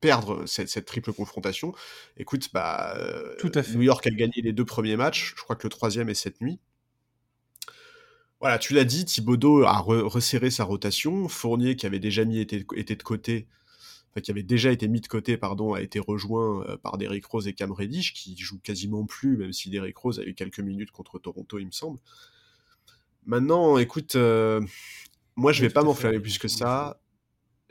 [0.00, 1.72] perdre cette, triple confrontation.
[2.16, 3.74] Écoute, bah, euh, Tout à fait.
[3.74, 6.40] New York a gagné les deux premiers matchs, je crois que le troisième est cette
[6.40, 6.58] nuit.
[8.40, 11.28] Voilà, tu l'as dit, Thibodeau a resserré sa rotation.
[11.28, 13.46] Fournier, qui avait déjà mis été, été de côté,
[14.20, 17.48] qui avait déjà été mis de côté, pardon, a été rejoint euh, par Derrick Rose
[17.48, 20.90] et Cam Reddish, qui jouent quasiment plus, même si Derrick Rose a eu quelques minutes
[20.90, 21.98] contre Toronto, il me semble.
[23.26, 24.60] Maintenant, écoute, euh,
[25.34, 27.00] moi je vais pas m'enflammer plus que ça.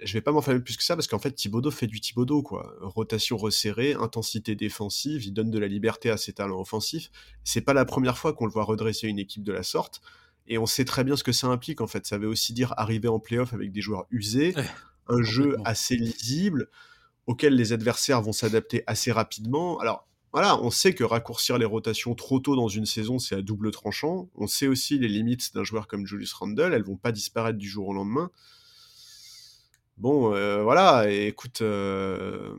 [0.03, 2.75] Je vais pas m'enflammer plus que ça parce qu'en fait Thibodeau fait du Thibodeau quoi.
[2.81, 7.09] Rotation resserrée, intensité défensive, il donne de la liberté à ses talents offensifs.
[7.45, 10.01] C'est pas la première fois qu'on le voit redresser une équipe de la sorte
[10.47, 12.05] et on sait très bien ce que ça implique en fait.
[12.05, 14.53] Ça veut aussi dire arriver en playoff avec des joueurs usés,
[15.07, 16.69] un jeu assez lisible
[17.27, 19.79] auquel les adversaires vont s'adapter assez rapidement.
[19.79, 23.41] Alors voilà, on sait que raccourcir les rotations trop tôt dans une saison, c'est à
[23.41, 24.29] double tranchant.
[24.35, 27.69] On sait aussi les limites d'un joueur comme Julius Randle, elles vont pas disparaître du
[27.69, 28.29] jour au lendemain.
[29.97, 32.53] Bon, euh, voilà, écoute, euh,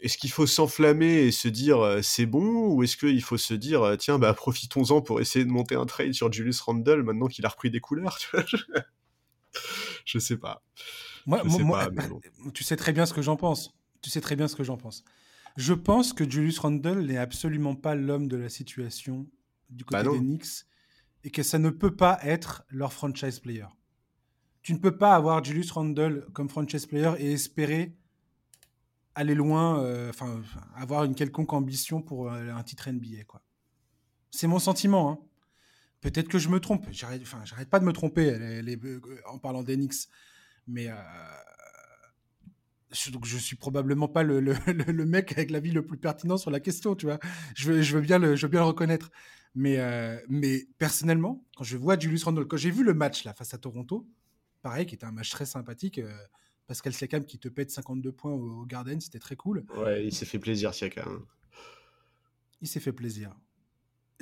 [0.00, 3.52] est-ce qu'il faut s'enflammer et se dire euh, c'est bon, ou est-ce qu'il faut se
[3.52, 7.44] dire tiens, bah profitons-en pour essayer de monter un trade sur Julius Randle maintenant qu'il
[7.44, 8.18] a repris des couleurs,
[10.06, 10.62] je sais pas.
[11.26, 11.42] Moi,
[12.54, 13.74] tu sais très bien ce que j'en pense.
[14.00, 15.04] Tu sais très bien ce que j'en pense.
[15.56, 19.26] Je pense que Julius Randle n'est absolument pas l'homme de la situation
[19.70, 20.66] du côté bah des Knicks
[21.24, 23.66] et que ça ne peut pas être leur franchise player.
[24.62, 27.94] Tu ne peux pas avoir Julius Randle comme franchise player et espérer
[29.14, 30.42] aller loin, euh, enfin
[30.74, 33.24] avoir une quelconque ambition pour euh, un titre NBA.
[33.26, 33.42] Quoi.
[34.30, 35.10] C'est mon sentiment.
[35.10, 35.18] Hein.
[36.02, 36.86] Peut-être que je me trompe.
[36.90, 38.36] J'arrête, enfin, j'arrête pas de me tromper
[39.26, 40.08] en parlant d'Enix.
[40.66, 40.94] Mais euh,
[43.12, 46.50] donc je suis probablement pas le, le, mec avec la vie le plus pertinent sur
[46.50, 47.18] la question, tu vois.
[47.54, 49.10] Je veux, je veux, bien, le, je veux bien le reconnaître.
[49.54, 53.32] Mais, euh, mais personnellement, quand je vois Julius Randle, quand j'ai vu le match là
[53.34, 54.08] face à Toronto,
[54.62, 56.12] pareil, qui était un match très sympathique, euh,
[56.66, 59.64] Pascal Siakam qui te pète 52 points au, Garden, c'était très cool.
[59.76, 61.26] Ouais, il s'est fait plaisir, Siakam.
[62.60, 63.36] Il s'est fait plaisir.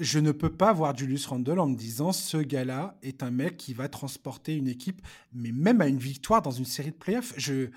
[0.01, 3.59] Je ne peux pas voir Julius Randle en me disant ce gars-là est un mec
[3.59, 5.03] qui va transporter une équipe,
[5.35, 7.35] mais même à une victoire dans une série de playoffs.
[7.37, 7.69] Je,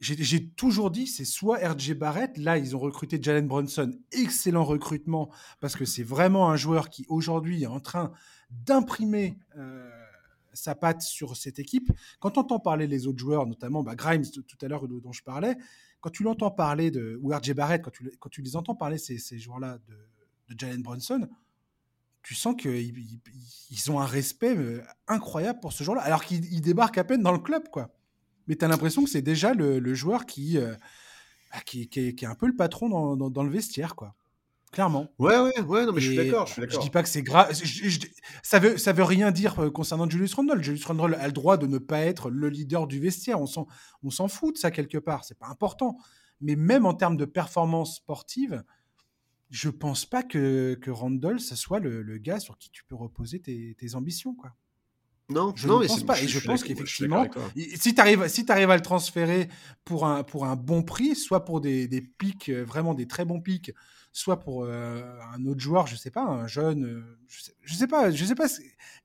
[0.00, 5.30] j'ai toujours dit, c'est soit RJ Barrett, là ils ont recruté Jalen Brunson, excellent recrutement,
[5.60, 8.12] parce que c'est vraiment un joueur qui aujourd'hui est en train
[8.50, 9.88] d'imprimer euh,
[10.52, 11.90] sa patte sur cette équipe.
[12.18, 15.22] Quand on entend parler les autres joueurs, notamment bah, Grimes tout à l'heure dont je
[15.22, 15.56] parlais,
[16.02, 18.98] quand tu l'entends parler de, ou RJ Barrett, quand tu, quand tu les entends parler,
[18.98, 19.96] ces, ces joueurs-là de,
[20.50, 21.28] de, Jalen Brunson,
[22.22, 23.20] tu sens qu'ils
[23.70, 27.32] ils ont un respect euh, incroyable pour ce joueur-là, alors qu'il débarque à peine dans
[27.32, 27.90] le club, quoi
[28.50, 30.74] mais tu as l'impression que c'est déjà le, joueur qui, euh,
[31.52, 34.16] bah, qui, qui, est, un peu le patron dans, dans, le vestiaire, quoi.
[34.72, 35.06] Clairement.
[35.20, 36.48] Ouais, ouais, ouais, non, mais je suis d'accord.
[36.48, 37.52] Je, dis pas que c'est grave.
[38.42, 40.62] Ça veut, ça veut rien dire euh, concernant Julius Randle.
[40.62, 43.40] Julius Randle a le droit de ne pas être le leader du vestiaire.
[43.40, 43.68] On s'en,
[44.02, 45.24] on s'en fout de ça quelque part.
[45.24, 45.96] C'est pas important.
[46.40, 48.64] Mais même en termes de performance sportive,
[49.50, 52.94] je pense pas que, que Randle, ce soit le, le, gars sur qui tu peux
[52.94, 54.54] reposer tes, tes ambitions, quoi.
[55.28, 56.20] Non, je non, ne pense pas.
[56.20, 57.24] Et je, pense qu'effectivement,
[57.56, 59.48] si tu arrives, si arrives à le transférer
[59.84, 63.24] pour un, pour un bon prix, soit pour des, des pics, euh, vraiment des très
[63.24, 63.72] bons pics,
[64.12, 67.86] soit pour euh, un autre joueur, je sais pas, un jeune, euh, je, sais, sais
[67.86, 68.48] pas, je sais pas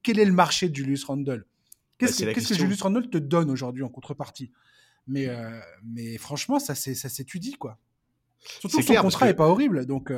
[0.01, 1.45] quel est le marché de Julius Randle.
[1.99, 4.51] Qu'est-ce bah, que, que, Julius Randle te donne aujourd'hui en contrepartie?
[5.07, 5.27] Mais,
[5.83, 7.77] mais franchement, ça, ça s'étudie, quoi.
[8.59, 10.11] Surtout son contrat n'est pas horrible, donc.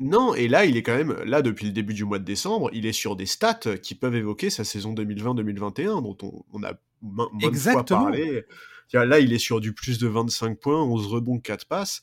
[0.00, 2.70] Non, et là, il est quand même, là, depuis le début du mois de décembre,
[2.72, 6.16] il est sur des stats qui peuvent évoquer sa saison 2020-2021, dont
[6.52, 8.44] on, a maintes fois parlé.
[8.92, 12.02] Là, il est sur du plus de 25 points, 11 rebonds, 4 passes.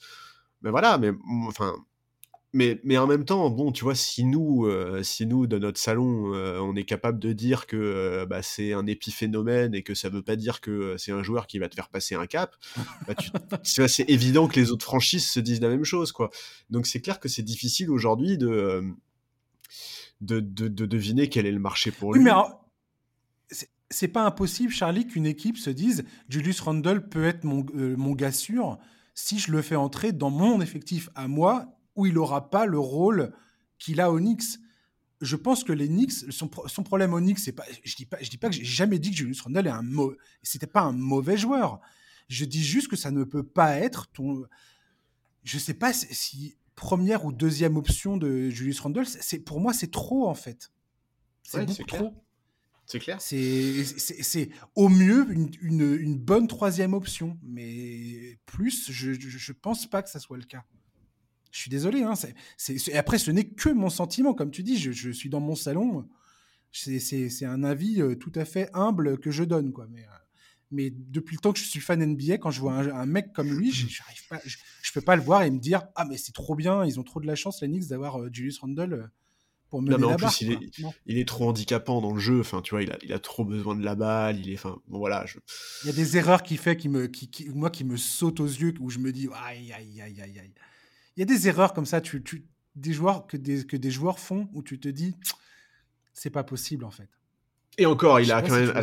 [0.61, 1.11] Mais voilà, mais
[1.47, 1.73] enfin,
[2.51, 5.79] mais, mais en même temps, bon, tu vois, si nous, euh, si nous, de notre
[5.79, 9.93] salon, euh, on est capable de dire que euh, bah, c'est un épiphénomène et que
[9.93, 12.55] ça veut pas dire que c'est un joueur qui va te faire passer un cap,
[13.07, 13.13] bah,
[13.63, 16.31] c'est évident que les autres franchises se disent la même chose, quoi.
[16.71, 18.83] Donc c'est clair que c'est difficile aujourd'hui de,
[20.21, 22.23] de, de, deviner quel est le marché pour lui.
[22.23, 22.31] Mais
[23.91, 28.31] c'est pas impossible, Charlie, qu'une équipe se dise Julius Randle peut être mon, mon gars
[28.31, 28.79] sûr
[29.15, 32.79] si je le fais entrer dans mon effectif à moi où il n'aura pas le
[32.79, 33.33] rôle
[33.77, 34.57] qu'il a au Knicks.
[35.21, 38.29] Je pense que les Knicks, son, problème au Knicks, c'est pas, je dis pas, je
[38.29, 39.83] dis pas que j'ai jamais dit que Julius Randle est un
[40.41, 41.81] c'était pas un mauvais joueur.
[42.29, 44.45] Je dis juste que ça ne peut pas être ton,
[45.43, 49.91] je sais pas si première ou deuxième option de Julius Randle, c'est pour moi c'est
[49.91, 50.71] trop en fait.
[51.43, 52.13] C'est beaucoup trop.
[52.85, 53.21] C'est clair.
[53.21, 60.09] C'est au mieux une, une, bonne troisième option, mais plus, je ne pense pas que
[60.09, 60.63] ça soit le cas.
[61.51, 62.03] Je suis désolé.
[62.03, 62.13] Hein,
[62.57, 64.33] c'est, après, ce n'est que mon sentiment.
[64.33, 66.07] Comme tu dis, je, suis dans mon salon.
[66.71, 69.71] C'est, un avis euh, tout à fait humble que je donne.
[69.71, 69.87] Quoi.
[69.89, 70.19] Mais, euh,
[70.71, 73.51] mais depuis le temps que je suis fan NBA, quand je vois un, mec comme
[73.51, 76.31] lui, je ne pas, je, peux pas le voir et me dire Ah, mais c'est
[76.31, 79.09] trop bien, ils ont trop de la chance, les Knicks, d'avoir euh, Julius Randle
[79.69, 80.59] pour mener non, la barre, il, est,
[81.05, 82.39] il, est, trop handicapant dans le jeu.
[82.39, 84.39] Enfin, tu vois, il a, il a trop besoin de la balle.
[84.39, 85.25] Il est, enfin, bon, voilà.
[85.27, 85.37] Je...
[85.83, 88.47] Il y a des erreurs qu'il fait qui me, qui, moi, qui me sautent aux
[88.47, 90.53] yeux, où je me dis aïe, aïe, aïe, aïe, aïe
[91.19, 92.23] y a des erreurs comme ça, tu,
[92.75, 95.15] des joueurs que des, que des joueurs font où tu te dis,
[96.13, 97.09] c'est pas possible en fait.
[97.77, 98.73] Et encore, il a quand même.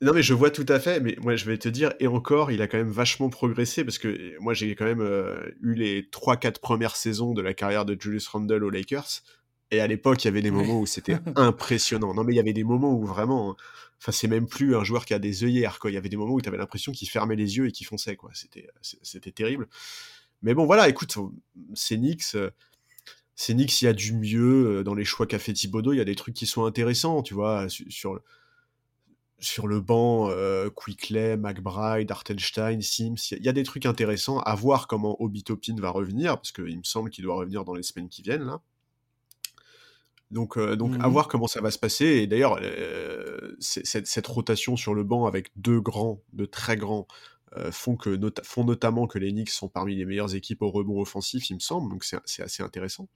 [0.00, 2.50] non, mais je vois tout à fait, mais moi je vais te dire, et encore,
[2.50, 6.02] il a quand même vachement progressé parce que moi j'ai quand même euh, eu les
[6.02, 9.22] 3-4 premières saisons de la carrière de Julius Randle aux Lakers.
[9.70, 12.14] Et à l'époque, il y avait des moments où c'était impressionnant.
[12.14, 13.56] Non, mais il y avait des moments où vraiment.
[13.98, 15.90] Enfin, c'est même plus un joueur qui a des œillères, quoi.
[15.90, 17.86] Il y avait des moments où tu avais l'impression qu'il fermait les yeux et qu'il
[17.86, 18.30] fonçait, quoi.
[18.32, 19.66] C'était terrible.
[20.44, 21.16] Mais bon, voilà, écoute,
[21.72, 22.36] c'est Nix.
[22.36, 22.50] Euh,
[23.34, 25.94] c'est Nix, il y a du mieux euh, dans les choix qu'a fait Thibodeau.
[25.94, 28.20] Il y a des trucs qui sont intéressants, tu vois, sur,
[29.38, 33.32] sur le banc, euh, Quickley, McBride, Artenstein, Sims.
[33.32, 34.38] Il y, a des trucs intéressants.
[34.40, 37.74] À voir comment Obi Topin va revenir, parce qu'il me semble qu'il doit revenir dans
[37.74, 38.60] les semaines qui viennent, là.
[40.30, 41.12] Donc, donc à mhm.
[41.12, 42.06] voir comment ça va se passer.
[42.06, 42.58] Et d'ailleurs,
[43.60, 47.33] cette, cette, rotation sur le banc avec deux grands, de très grands, euh,
[47.70, 51.50] font, que font notamment que les Knicks sont parmi les meilleures équipes au rebond offensif,
[51.50, 53.08] il me semble, donc c'est assez intéressant.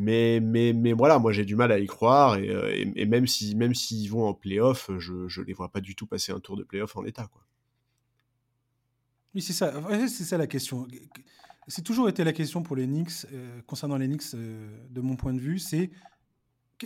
[0.00, 3.56] Mais, mais, mais voilà, moi j'ai du mal à y croire, et, euh, même s'ils
[3.56, 6.56] même s'ils vont en playoff, je ne les vois pas du tout passer un tour
[6.56, 7.28] de playoff en l'état.
[9.34, 9.72] Oui, c'est ça,
[10.08, 10.86] ça la question.
[11.66, 15.34] C'est toujours été la question pour les Knicks, euh, concernant les Knicks, de mon point
[15.34, 15.90] de vue, c'est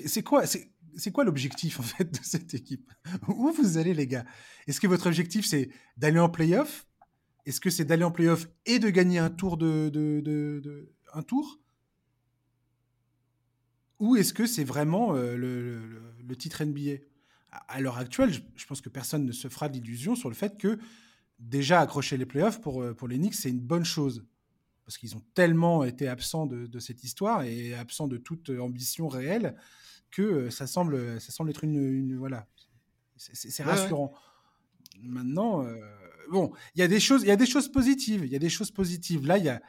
[0.06, 0.71] c'est quoi c'est
[1.12, 2.90] quoi l'objectif en fait de cette équipe?
[3.28, 4.24] Où vous allez les gars?
[4.66, 6.86] Est-ce que votre objectif c'est d'aller en playoff?
[7.44, 11.58] Est-ce que c'est d'aller en playoff et de gagner un tour de, un tour?
[13.98, 17.04] Ou est-ce que c'est vraiment euh, le, titre NBA
[17.50, 20.78] À, l'heure actuelle, je, pense que personne ne se fera d'illusion sur le fait que
[21.38, 24.24] déjà accrocher les playoffs pour, euh, pour les Knicks, c'est une bonne chose.
[24.84, 29.56] Parce qu'ils ont tellement été absents de, cette histoire et absents de toute ambition réelle
[30.12, 31.82] que euh, ça semble, ça semble être une.
[31.82, 32.46] une voilà.
[33.16, 34.12] C'est rassurant.
[35.02, 35.74] Maintenant, euh,
[36.30, 38.24] bon, il y a des choses, il y a des choses positives.
[38.24, 39.26] Il y a des choses positives.
[39.26, 39.60] Là, il y a,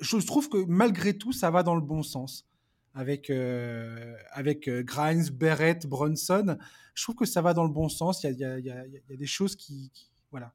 [0.00, 2.46] je trouve que malgré tout, ça va dans le bon sens.
[2.92, 6.56] Avec euh, avec Grimes, Barrett, Brunson,
[6.94, 8.24] je trouve que ça va dans le bon sens.
[8.24, 9.92] Il y a, il y a, il y a des choses qui,
[10.32, 10.52] voilà.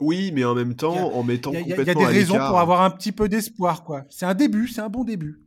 [0.00, 2.82] Oui, mais en même temps, en mettant complètement Il y a des raisons pour avoir
[2.82, 4.04] un petit peu d'espoir, quoi.
[4.08, 5.42] C'est un début, c'est un bon début.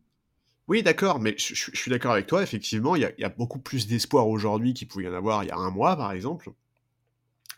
[0.67, 4.27] Oui, d'accord, mais je, suis d'accord avec toi, effectivement, il y a, beaucoup plus d'espoir
[4.27, 6.51] aujourd'hui qu'il pouvait y en avoir il y a un mois, par exemple.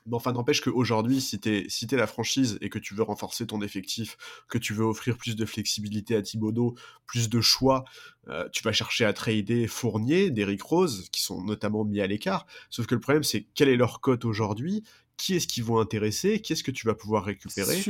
[0.08, 3.46] Mais enfin, n'empêche qu'aujourd'hui, si t'es si es la franchise et que tu veux renforcer
[3.46, 7.84] ton effectif, que tu veux offrir plus de flexibilité à Thibodeau, plus de choix,
[8.30, 12.46] euh, tu vas chercher à trader Fournier, Derrick Rose, qui sont notamment mis à l'écart.
[12.70, 14.84] Sauf que le problème, c'est quelle est leur cote aujourd'hui?
[15.18, 16.42] Qui est-ce qu'ils vont intéresser?
[16.42, 17.84] Qu'est-ce que tu vas pouvoir récupérer?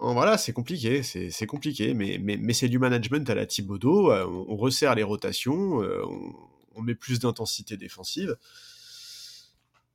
[0.00, 4.12] Voilà, c'est compliqué, c'est compliqué, mais, c'est du management à la Thibodeau.
[4.12, 6.02] Euh, on, resserre les rotations, euh,
[6.76, 8.36] on, met plus d'intensité défensive,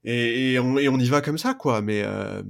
[0.04, 1.82] et, on, y va comme ça, quoi.
[1.82, 2.44] Mais, euh,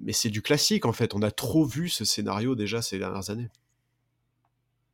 [0.00, 1.14] mais c'est du classique, en fait.
[1.14, 3.50] On a trop vu ce scénario déjà ces dernières années.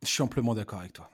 [0.03, 1.09] Je suis amplement d'accord avec toi.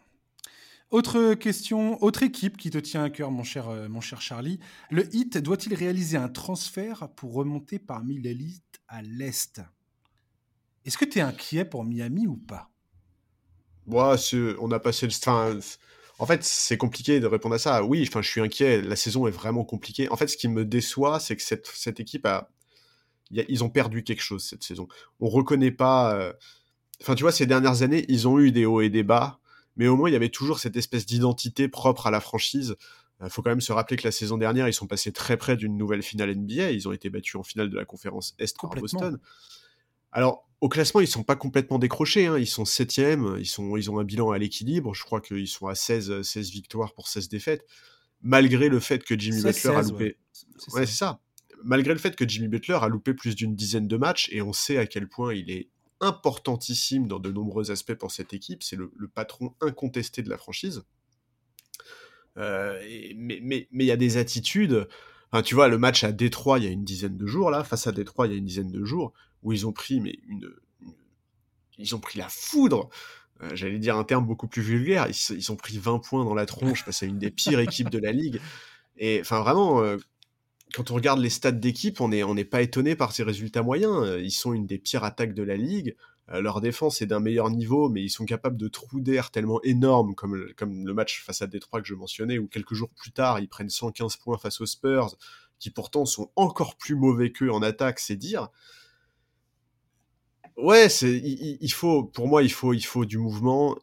[0.91, 4.59] Autre question, autre équipe qui te tient à cœur, mon cher, mon cher Charlie.
[4.91, 9.61] Le HIT doit-il réaliser un transfert pour remonter parmi l'élite à l'Est?
[10.91, 12.69] Est-ce que tu es inquiet pour Miami ou pas?
[13.87, 14.17] Moi,
[14.59, 15.13] on a passé le.
[15.13, 15.57] Enfin,
[16.19, 17.85] en fait, c'est compliqué de répondre à ça.
[17.85, 18.83] Oui, enfin, je suis inquiet.
[18.83, 20.09] La saison est vraiment compliquée.
[20.11, 22.51] En fait, ce qui me déçoit, c'est que cette, cette équipe a.
[23.31, 24.89] ils ont perdu quelque chose cette saison.
[25.21, 26.13] On reconnaît pas.
[26.17, 26.33] Euh,
[27.03, 29.39] enfin, tu vois, ces dernières années, ils ont eu des hauts et des bas,
[29.77, 32.75] mais au moins, il y avait toujours cette espèce d'identité propre à la franchise.
[33.23, 35.57] Il faut quand même se rappeler que la saison dernière, ils sont passés très près
[35.57, 36.73] d'une nouvelle finale NBA.
[36.73, 39.21] Ils ont été battus en finale de la conférence Est par Boston.
[40.13, 42.27] Alors, au classement, ils sont pas complètement décrochés.
[42.27, 42.39] Hein.
[42.39, 43.37] Ils sont septième.
[43.39, 44.95] Ils, sont, ils ont un bilan à l'équilibre.
[44.95, 47.65] Je crois qu'ils sont à 16, 16 victoires pour 16 défaites.
[48.23, 50.17] Malgré le fait que Jimmy Butler a loupé.
[50.73, 51.21] Ouais, c'est ça.
[51.65, 54.53] Malgré le fait que Jimmy Butler a loupé plus d'une dizaine de matchs, et on
[54.53, 58.63] sait à quel point il est importantissime dans de nombreux aspects pour cette équipe.
[58.63, 60.83] C'est le, patron incontesté de la franchise.
[62.37, 62.79] Euh,
[63.17, 64.89] mais il mais, y a des attitudes.
[65.33, 67.65] Enfin, tu vois, le match à Détroit il y a une dizaine de jours, là,
[67.65, 70.51] face à Détroit il y a une dizaine de jours, où ils ont pris une,
[71.79, 72.89] ils ont pris la foudre.
[73.43, 75.09] Euh, j'allais dire un terme beaucoup plus vulgaire.
[75.31, 77.99] Ils, ont pris 20 points dans la tronche face à une des pires équipes de
[77.99, 78.41] la ligue.
[78.97, 79.97] Et enfin vraiment, euh,
[80.75, 84.21] quand on regarde les stats d'équipe, on n'est pas étonné par ces résultats moyens.
[84.21, 85.97] Ils sont une des pires attaques de la ligue.
[86.33, 89.61] Euh, leur défense est d'un meilleur niveau, mais ils sont capables de trous d'air tellement
[89.63, 93.11] énormes, comme, comme le match face à Détroit que je mentionnais, où quelques jours plus
[93.11, 95.17] tard, ils prennent 115 points face aux Spurs,
[95.59, 98.49] qui pourtant sont encore plus mauvais qu'eux en attaque, c'est dire.
[100.57, 103.77] Ouais, c'est il, faut pour moi il faut il faut du mouvement.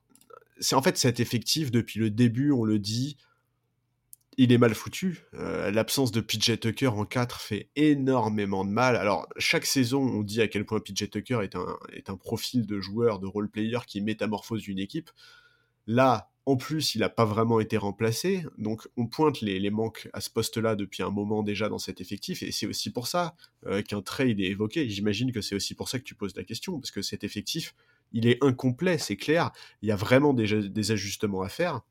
[0.59, 3.17] C'est en fait cet effectif depuis le début, on le dit,
[4.37, 5.23] il est mal foutu.
[5.33, 8.95] Euh, l'absence de PJ Tucker en 4 fait énormément de mal.
[8.95, 12.67] Alors, chaque saison, on dit à quel point PJ Tucker est un, est un profil
[12.67, 15.09] de joueur, de role-player qui métamorphose une équipe.
[15.87, 20.21] Là, en plus, il n'a pas vraiment été remplacé, donc on pointe les, manques à
[20.21, 23.35] ce poste-là depuis un moment déjà dans cet effectif, et c'est aussi pour ça
[23.65, 24.87] euh, qu'un trade est évoqué.
[24.89, 27.75] J'imagine que c'est aussi pour ça que tu poses la question, parce que cet effectif,
[28.13, 31.81] il est incomplet, c'est clair, il y a vraiment des, ajustements à faire.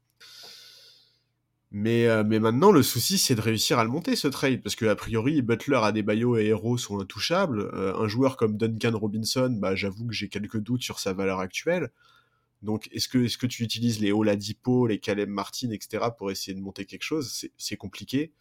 [1.71, 4.75] Mais, euh, mais maintenant, le souci, c'est de réussir à le monter, ce trade, parce
[4.75, 7.61] que a priori, Butler, Adebayo et Hero sont intouchables.
[7.75, 11.41] Euh, un joueur comme Duncan Robinson, bah, j'avoue que j'ai quelques doutes sur sa valeur
[11.41, 11.91] actuelle.
[12.67, 16.53] Donc, est-ce que, est que tu utilises les Oladipo, les Caleb Martin, etc., pour essayer
[16.53, 17.47] de monter quelque chose?
[17.57, 18.33] C'est compliqué.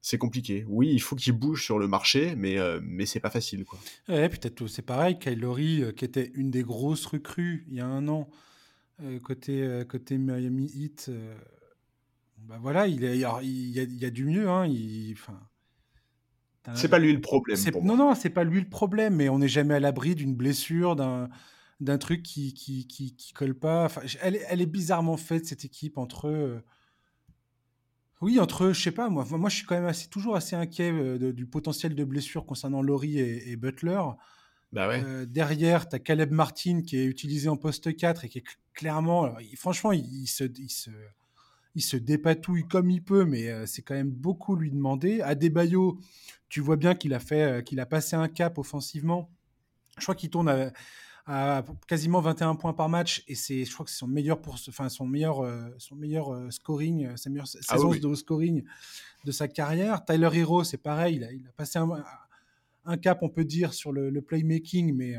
[0.00, 0.64] C'est compliqué.
[0.68, 3.64] Oui, il faut qu'il bouge sur le marché, mais, euh, mais c'est pas facile.
[3.64, 3.80] Quoi.
[4.08, 5.18] Ouais, peut-être c'est pareil.
[5.18, 8.30] Kyle Lowry, euh, qui était une des grosses recrues il y a un an,
[9.02, 11.10] euh, côté, côté Miami Heat,
[12.38, 14.48] bah voilà, il, il, y a, il, y a, du mieux.
[14.48, 14.72] Hein,
[16.74, 17.58] c'est pas lui le problème.
[17.82, 20.94] non, non, c'est pas lui le problème, mais on n'est jamais à l'abri d'une blessure,
[20.94, 21.28] d'un
[21.80, 23.84] d'un truc qui, qui, qui, colle pas.
[23.84, 26.62] Enfin, elle, elle, est bizarrement faite, cette équipe, entre eux.
[28.20, 30.90] Oui, entre je sais pas, moi, moi je suis quand même assez, toujours assez inquiet
[30.90, 34.00] euh, du potentiel de blessure concernant Laurie et, Butler.
[34.72, 35.02] Bah ouais.
[35.04, 38.44] Euh, derrière, tu as Caleb Martin qui est utilisé en poste 4 et qui est
[38.74, 40.90] clairement, franchement, il, se, il, se,
[41.76, 45.20] il se dépatouille comme il peut, mais c'est quand même beaucoup lui demander.
[45.20, 46.00] Adebayo,
[46.48, 49.30] tu vois bien qu'il a fait, qu'il a passé un cap offensivement.
[49.96, 50.72] Je crois qu'il tourne à,
[51.28, 54.54] à quasiment 21 points par match et c'est je crois que c'est son meilleur pour
[54.68, 58.64] enfin son meilleur euh, son meilleur euh, scoring euh, sa meilleure ah saison de scoring
[59.24, 60.02] de sa carrière.
[60.06, 62.02] Tyler Hero c'est pareil il a, il a passé un,
[62.86, 65.16] un, cap on peut dire sur le, le playmaking mais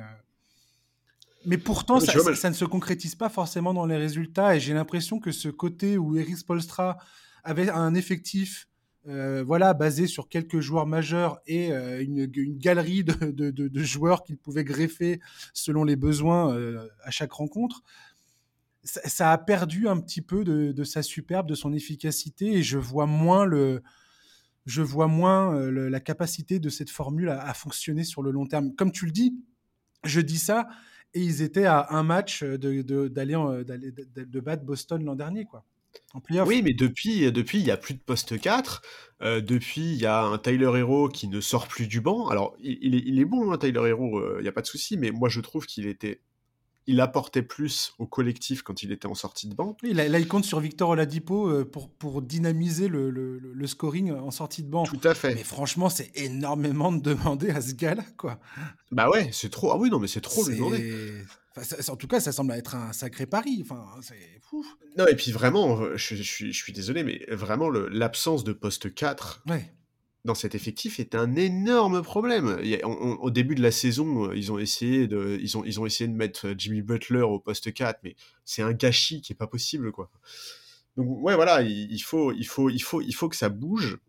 [1.46, 5.20] mais pourtant ça, ça, ne se concrétise pas forcément dans les résultats et j'ai l'impression
[5.20, 6.98] que ce côté où Eric Spolstra
[7.44, 8.69] avait un effectif
[9.08, 12.26] euh, voilà, basé sur quelques joueurs majeurs et euh, une,
[12.58, 15.22] galerie de, joueurs qu'il pouvait greffer
[15.54, 17.82] selon les besoins euh, à chaque rencontre.
[18.84, 23.06] Ça, a perdu un petit peu de, sa superbe, de son efficacité, et je vois
[23.06, 23.84] moins le,
[24.66, 28.74] je vois moins la capacité de cette formule à, fonctionner sur le long terme.
[28.76, 29.36] Comme tu le dis,
[30.06, 30.70] je dis ça,
[31.14, 35.66] et ils étaient à un match d'aller de battre Boston l'an dernier, quoi.
[36.46, 38.82] Oui, mais depuis, depuis, il y a plus de poste 4.
[39.22, 42.30] Euh, depuis, il y a un Tyler Hero qui ne sort plus du banc.
[42.30, 44.68] Alors, il, est, il est, bon, hein, Tyler Hero, euh, il n'y a pas de
[44.68, 46.22] souci, mais moi, je trouve qu'il était.
[46.88, 49.78] Il apportait plus au collectif quand il était en sortie de banc.
[49.84, 54.64] là, il compte sur Victor Oladipo euh, pour, pour dynamiser le, le, scoring en sortie
[54.64, 54.86] de banc.
[54.86, 55.36] Tout à fait.
[55.36, 58.40] Mais franchement, c'est énormément de demander à ce gars-là, quoi.
[58.92, 59.72] Bah ouais, c'est trop.
[59.72, 61.22] Ah oui, non, mais c'est trop demander
[61.90, 63.60] en tout cas, ça semble être un sacré pari.
[63.62, 64.66] Enfin, c'est fou.
[64.98, 69.44] Non, et puis vraiment, euh, je, je, suis désolé, mais vraiment, l'absence de poste 4
[70.26, 72.60] dans cet effectif est un énorme problème.
[72.84, 76.08] au début de la saison, euh, ils ont, essayé de, ils, ont, ils ont essayé
[76.08, 79.48] de mettre euh, Jimmy Butler au poste 4, mais c'est un gâchis qui est pas
[79.48, 80.10] possible, quoi.
[80.98, 84.00] Donc, ouais, voilà, il, faut, il, faut, il, faut, il faut que ça bouge.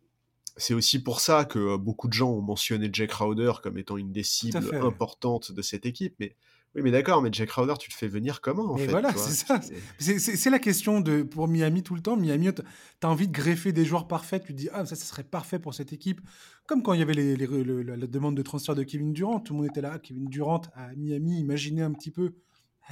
[0.56, 4.12] C'est aussi pour ça que beaucoup de gens ont mentionné Jack Crowder comme étant une
[4.12, 6.34] des cibles importantes de cette équipe, mais
[6.76, 9.46] oui, mais d'accord, mais Jack Crowder, tu le fais venir comment en fait voilà, c'est
[9.46, 9.60] ça.
[9.98, 12.16] C'est la question de, pour Miami tout le temps.
[12.16, 12.62] Miami, tu
[13.02, 14.44] as envie de greffer des joueurs parfaits.
[14.44, 16.20] Tu te dis, ah, ça, ça serait parfait pour cette équipe.
[16.66, 19.40] Comme quand il y avait les, la demande de transfert de Kevin Durant.
[19.40, 19.98] Tout le monde était là.
[19.98, 22.34] Kevin Durant à Miami, imaginez un petit peu.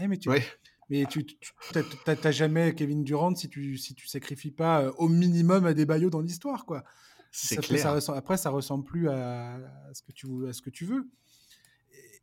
[0.01, 1.25] Eh, mais tu, mais tu
[2.07, 5.87] n'as jamais Kevin Durant si tu si tu sacrifies pas euh, au minimum à des
[5.87, 6.67] baillots dans l'histoire.
[6.67, 6.83] quoi.
[7.31, 8.03] C'est clair.
[8.03, 9.61] Ça, après, ça ressemble plus à,
[9.93, 11.09] ce que tu, à ce que tu veux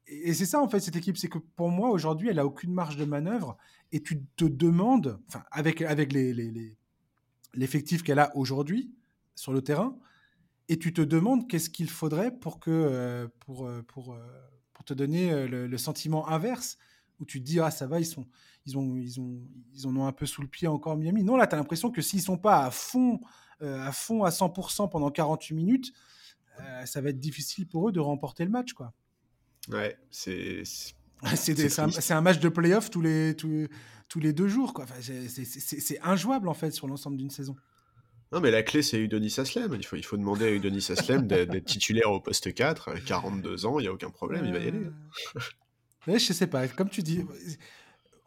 [0.08, 2.74] et c'est ça en fait cette équipe, c'est que pour moi aujourd'hui elle a aucune
[2.74, 3.58] marge de manœuvre
[3.92, 6.76] et tu te demandes, enfin avec avec les,
[7.54, 8.94] l'effectif qu'elle a aujourd'hui
[9.36, 9.98] sur le terrain,
[10.70, 14.20] et tu te demandes qu'est-ce qu'il faudrait pour que euh, pour euh, pour euh,
[14.74, 16.78] pour te donner le, sentiment inverse
[17.20, 18.28] où tu te dis ah ça va ils sont
[18.66, 19.42] ils ont ils ont
[19.74, 21.24] ils en ont un peu sous le pied encore Miami.
[21.24, 23.22] Non là tu as l'impression que s'ils sont pas à fond
[23.62, 25.94] à fond à 100% pendant 48 minutes,
[26.84, 28.94] ça va être difficile pour eux de remporter le match quoi.
[29.70, 30.64] Ouais, c'est.
[31.36, 33.68] C'est un, match de playoff tous les, tous,
[34.10, 34.74] tous les deux jours.
[34.76, 37.56] Enfin, c'est injouable en fait sur l'ensemble d'une saison.
[38.32, 39.74] Non, mais la clé, c'est Udonis Aslem.
[39.76, 43.04] Il faut, il faut demander à Udonis Aslem d'être titulaire au poste 4.
[43.06, 44.82] 42 ans, il n'y a aucun problème, il va y aller.
[46.08, 47.24] mais je sais pas, comme tu dis.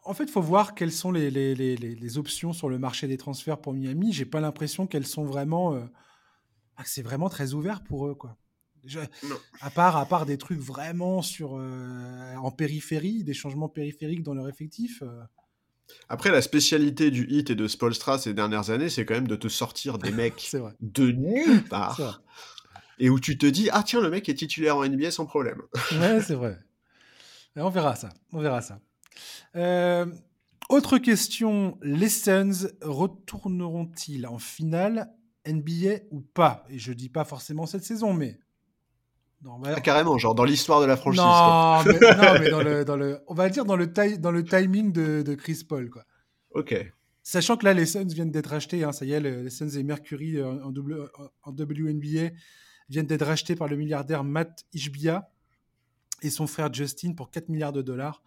[0.03, 3.07] En fait, il faut voir quelles sont les, les, les, les, options sur le marché
[3.07, 4.11] des transferts pour Miami.
[4.11, 5.75] J'ai pas l'impression qu'elles sont vraiment.
[5.75, 5.85] Euh,
[6.85, 8.37] c'est vraiment très ouvert pour eux, quoi
[9.61, 14.33] à, part, à part des trucs vraiment sur, euh, en périphérie, des changements périphériques dans
[14.33, 15.01] leur effectif.
[15.01, 15.21] Euh.
[16.07, 19.35] Après, la spécialité du hit et de Spolstra ces dernières années, c'est quand même de
[19.35, 22.21] te sortir des mecs de nulle part.
[22.99, 25.61] Et où tu te dis, ah tiens, le mec est titulaire en NBA sans problème.
[25.93, 26.57] ouais, c'est vrai.
[27.55, 28.09] On verra ça.
[28.31, 28.79] On verra ça.
[29.55, 30.05] Euh,
[30.69, 35.11] autre question, les Suns retourneront-ils en finale
[35.47, 36.65] NBA ou pas?
[36.69, 38.39] Et je dis pas forcément cette saison, mais
[39.63, 41.21] ah, carrément, genre dans l'histoire de la franchise.
[41.21, 44.43] Non, mais, non, mais dans, le, dans le, on va dire dans le, dans le
[44.43, 45.89] timing de, de, Chris Paul.
[45.89, 46.03] Quoi.
[46.51, 46.75] Ok.
[47.23, 49.83] Sachant que là, les Suns viennent d'être rachetés, hein, ça y est, les Suns et
[49.83, 51.09] Mercury euh, en, double,
[51.43, 52.31] en WNBA
[52.89, 55.29] viennent d'être rachetés par le milliardaire Matt Ishbia
[56.21, 58.23] et son frère Justin pour 4 milliards de dollars.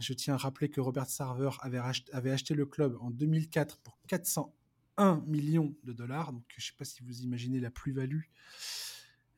[0.00, 3.78] Je tiens à rappeler que Robert Sarver avait, acheté, avait acheté le club en 2004
[3.78, 6.32] pour 401 millions de dollars.
[6.32, 8.22] Donc, je ne sais pas si vous imaginez la plus-value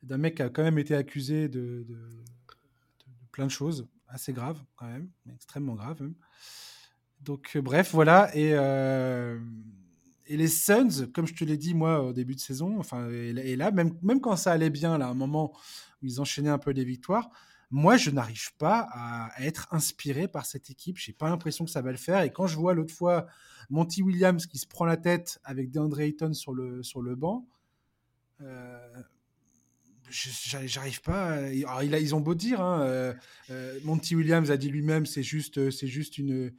[0.03, 1.85] d'un mec qui a quand même été accusé de,
[3.31, 6.15] plein de choses assez graves, quand même, extrêmement graves même.
[7.21, 8.35] Donc, euh, bref, voilà.
[8.35, 9.39] Et, euh,
[10.27, 13.55] et les Suns, comme je te l'ai dit, moi, au début de saison, enfin, et,
[13.55, 15.53] là, même, même quand ça allait bien, là, à un moment
[16.01, 17.29] où ils enchaînaient un peu les victoires,
[17.71, 20.97] moi, je n'arrive pas à, être inspiré par cette équipe.
[20.97, 22.21] J'ai pas l'impression que ça va le faire.
[22.21, 23.25] Et quand je vois l'autre fois
[23.69, 27.47] Monty Williams qui se prend la tête avec DeAndre Ayton sur le, sur le banc,
[28.41, 29.01] euh,
[30.13, 31.33] j'arrive pas.
[31.33, 33.13] Alors, ils ont beau dire, hein, euh,
[33.49, 36.53] euh, Monty Williams a dit lui-même, c'est juste, c'est juste une,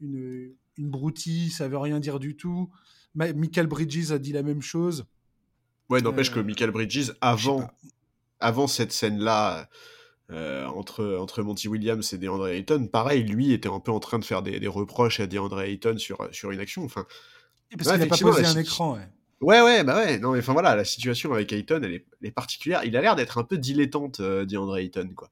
[0.00, 2.70] une, une, broutille, ça veut rien dire du tout.
[3.14, 5.06] Michael Bridges a dit la même chose.
[5.88, 7.70] Ouais, n'empêche que Michael Bridges, avant,
[8.40, 9.70] avant cette scène-là,
[10.28, 14.24] entre, entre Monty Williams et DeAndre Ayton, pareil, lui était un peu en train de
[14.24, 16.84] faire des, reproches à DeAndre Ayton sur, sur une action.
[16.84, 17.06] Enfin,
[17.76, 18.94] parce qu'il n'a pas posé un écran.
[18.94, 19.08] Ouais.
[19.40, 20.18] Ouais, ouais, bah ouais.
[20.18, 22.82] Non, mais enfin voilà, la situation avec Ayton, elle est, particulière.
[22.84, 25.30] Il a l'air d'être un peu dilettante, euh, DeAndre Ayton, quoi.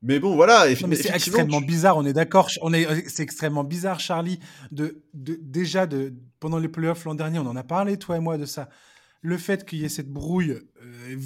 [0.00, 0.64] Mais bon, voilà.
[0.88, 1.96] mais c'est extrêmement bizarre.
[1.96, 2.48] On est d'accord.
[2.62, 4.40] On est, c'est extrêmement bizarre, Charlie.
[4.72, 8.20] De, de déjà de pendant les playoffs l'an dernier, on en a parlé, toi et
[8.20, 8.68] moi, de ça.
[9.20, 10.50] Le fait qu'il y ait cette brouille
[10.82, 11.16] euh,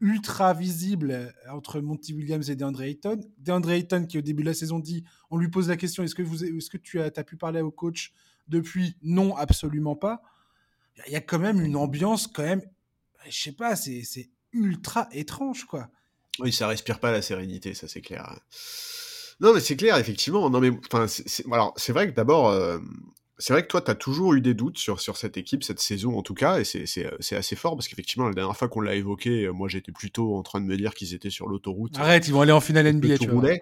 [0.00, 3.18] ultra visible euh, entre Monty Williams et DeAndre Ayton.
[3.38, 6.14] DeAndre Ayton qui au début de la saison dit, on lui pose la question, est-ce
[6.14, 8.12] que vous, est-ce que tu as, as pu parler au coach
[8.48, 8.96] depuis?
[9.00, 10.20] Non, absolument pas
[11.06, 12.62] il y a quand même une ambiance, quand même,
[13.28, 15.88] je sais pas, c'est ultra étrange, quoi.
[16.38, 18.38] Oui, ça respire pas la sérénité, ça c'est clair.
[19.40, 20.48] Non, mais c'est clair, effectivement.
[20.50, 21.06] Non, mais enfin,
[21.52, 22.78] alors c'est vrai que d'abord, euh,
[23.38, 25.80] c'est vrai que toi, tu as toujours eu des doutes sur, sur cette équipe, cette
[25.80, 28.94] saison en tout cas, et c'est assez fort parce qu'effectivement, la dernière fois qu'on l'a
[28.94, 31.98] évoqué, euh, moi j'étais plutôt en train de me dire qu'ils étaient sur l'autoroute.
[31.98, 33.52] Arrête, ils vont aller en finale NBA, tu vois.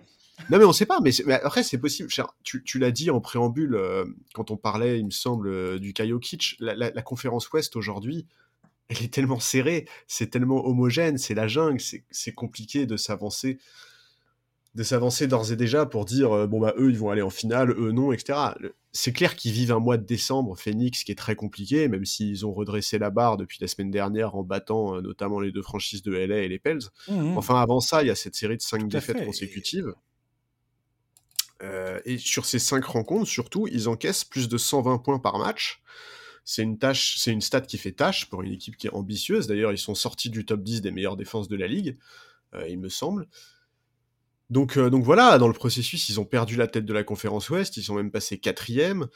[0.51, 2.09] Non, mais on sait pas, mais, après, c'est possible.
[2.43, 4.05] Tu, tu l'as dit en préambule, euh,
[4.35, 8.26] quand on parlait, il me semble, euh, du Kaio Kitsch, la, la, conférence Ouest aujourd'hui,
[8.89, 11.80] elle est tellement serrée, c'est tellement homogène, c'est la jungle,
[12.11, 13.59] c'est compliqué de s'avancer
[14.74, 17.30] de s'avancer d'ores et déjà pour dire euh, bon bah eux ils vont aller en
[17.30, 18.37] finale, eux non, etc.
[18.91, 22.45] C'est clair qu'ils vivent un mois de décembre, Phoenix, qui est très compliqué, même s'ils
[22.45, 26.12] ont redressé la barre depuis la semaine dernière en battant notamment les deux franchises de
[26.12, 26.80] LA et les Pels.
[27.07, 27.39] Mmh, mmh.
[27.39, 29.95] Enfin avant ça, il y a cette série de cinq défaites consécutives.
[31.65, 35.83] Euh, et sur ces cinq rencontres, surtout, ils encaissent plus de 120 points par match.
[36.45, 39.47] C'est une tâche, c'est une stat qui fait tâche pour une équipe qui est ambitieuse.
[39.47, 41.97] D'ailleurs, ils sont sortis du top 10 des meilleures défenses de la ligue,
[42.55, 43.27] euh, il me semble.
[44.51, 47.49] Donc, euh, donc voilà, dans le processus, ils ont perdu la tête de la conférence
[47.49, 49.07] Ouest, ils sont même passés quatrième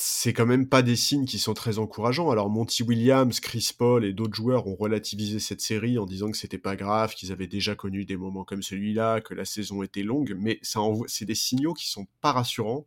[0.00, 2.30] c'est quand même pas des signes qui sont très encourageants.
[2.30, 6.36] Alors Monty Williams, Chris Paul et d'autres joueurs ont relativisé cette série en disant que
[6.36, 10.02] c'était pas grave, qu'ils avaient déjà connu des moments comme celui-là, que la saison était
[10.02, 12.86] longue, mais ça c'est des signaux qui sont pas rassurants.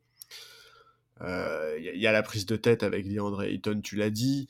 [1.19, 4.47] Il euh, y, a la prise de tête avec DeAndre Ayton, tu l'as dit.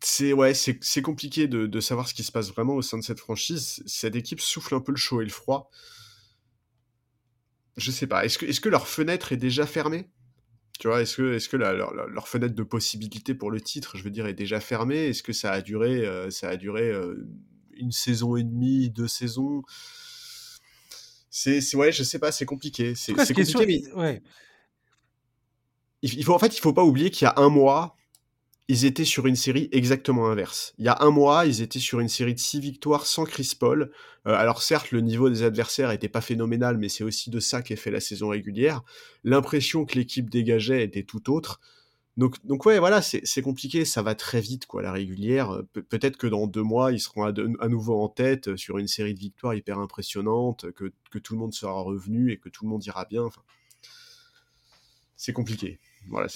[0.00, 3.20] C'est ouais, c'est compliqué de, savoir ce qui se passe vraiment au sein de cette
[3.20, 3.82] franchise.
[3.86, 5.70] Cette équipe souffle un peu le chaud et le froid.
[7.76, 8.24] Je sais pas.
[8.24, 10.08] Est-ce que, est -ce que leur fenêtre est déjà fermée?
[10.78, 14.10] Tu vois, est-ce que, est-ce que leur, fenêtre de possibilité pour le titre, je veux
[14.10, 15.06] dire, est déjà fermée?
[15.06, 17.26] Est-ce que ça a duré, euh, ça a duré euh,
[17.74, 19.62] une saison et demie, deux saisons?
[21.30, 22.94] C'est, ouais, je sais pas, c'est compliqué.
[22.94, 24.22] C'est, compliqué, ouais.
[26.02, 27.96] il, faut, en fait, il faut pas oublier qu'il y a un mois,
[28.68, 30.74] ils étaient sur une série exactement inverse.
[30.78, 33.52] Il y a un mois, ils étaient sur une série de six victoires sans Chris
[33.58, 33.92] Paul.
[34.26, 37.62] Euh, alors certes, le niveau des adversaires était pas phénoménal, mais c'est aussi de ça
[37.62, 38.82] qu'est fait la saison régulière.
[39.22, 41.60] L'impression que l'équipe dégageait était tout autre.
[42.16, 45.62] Donc, donc ouais, voilà, c'est compliqué, ça va très vite, quoi, la régulière.
[45.90, 49.18] Peut-être que dans deux mois, ils seront à, nouveau en tête sur une série de
[49.18, 52.84] victoires hyper impressionnantes, que, que, tout le monde sera revenu et que tout le monde
[52.86, 53.28] ira bien.
[55.16, 55.78] C'est compliqué.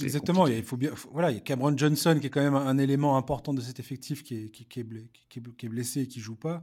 [0.00, 0.46] Exactement.
[0.46, 3.16] Il faut bien, voilà, il y a Cameron Johnson qui est quand même un, élément
[3.16, 4.86] important de cet effectif qui est, qui, est,
[5.28, 6.62] qui est, blessé et qui joue pas.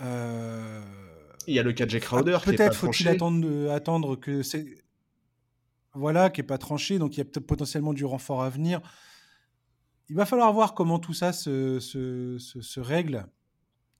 [0.00, 0.82] Euh,
[1.46, 2.38] il y a le cas de Jack Crowder.
[2.44, 4.84] Peut-être faut-il attendre, attendre que c'est
[5.94, 8.80] voilà qui est pas tranché, donc il y a peut-être potentiellement du renfort à venir.
[10.08, 13.26] Il va falloir voir comment tout ça se, se, se, règle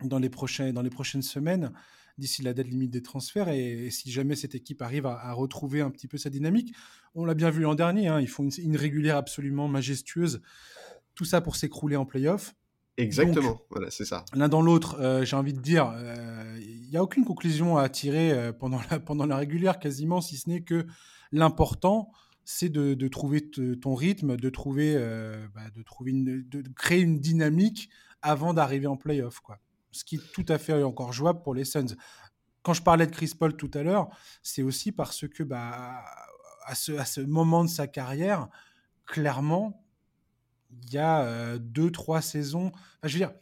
[0.02, 1.72] dans les, prochains, dans les prochaines semaines
[2.18, 5.90] d'ici la date limite des transferts et, si jamais cette équipe arrive à, retrouver un
[5.90, 6.74] petit peu sa dynamique.
[7.14, 10.42] On l'a bien vu l'an dernier, hein, ils font une, régulière absolument majestueuse,
[11.14, 12.54] tout ça pour s'écrouler en playoff.
[12.96, 14.24] Exactement, voilà, c'est ça.
[14.34, 17.88] L'un dans l'autre, euh, j'ai envie de dire, euh, il n'y a aucune conclusion à
[17.88, 20.84] tirer euh, pendant, la, pendant la régulière, quasiment, si ce n'est que
[21.30, 22.10] l'important,
[22.44, 23.50] c'est de, trouver
[23.80, 24.94] ton rythme, de trouver,
[25.54, 27.90] bah, de trouver de créer une dynamique
[28.22, 29.60] avant d'arriver en playoff, quoi
[29.98, 31.96] ce qui est tout à fait encore jouable pour les Suns.
[32.62, 34.08] Quand je parlais de Chris Paul tout à l'heure,
[34.42, 36.04] c'est aussi parce que bah,
[36.64, 38.48] à, ce, moment de sa carrière,
[39.06, 39.84] clairement,
[40.70, 42.70] il y a euh, deux, trois saisons.
[43.02, 43.32] je veux dire,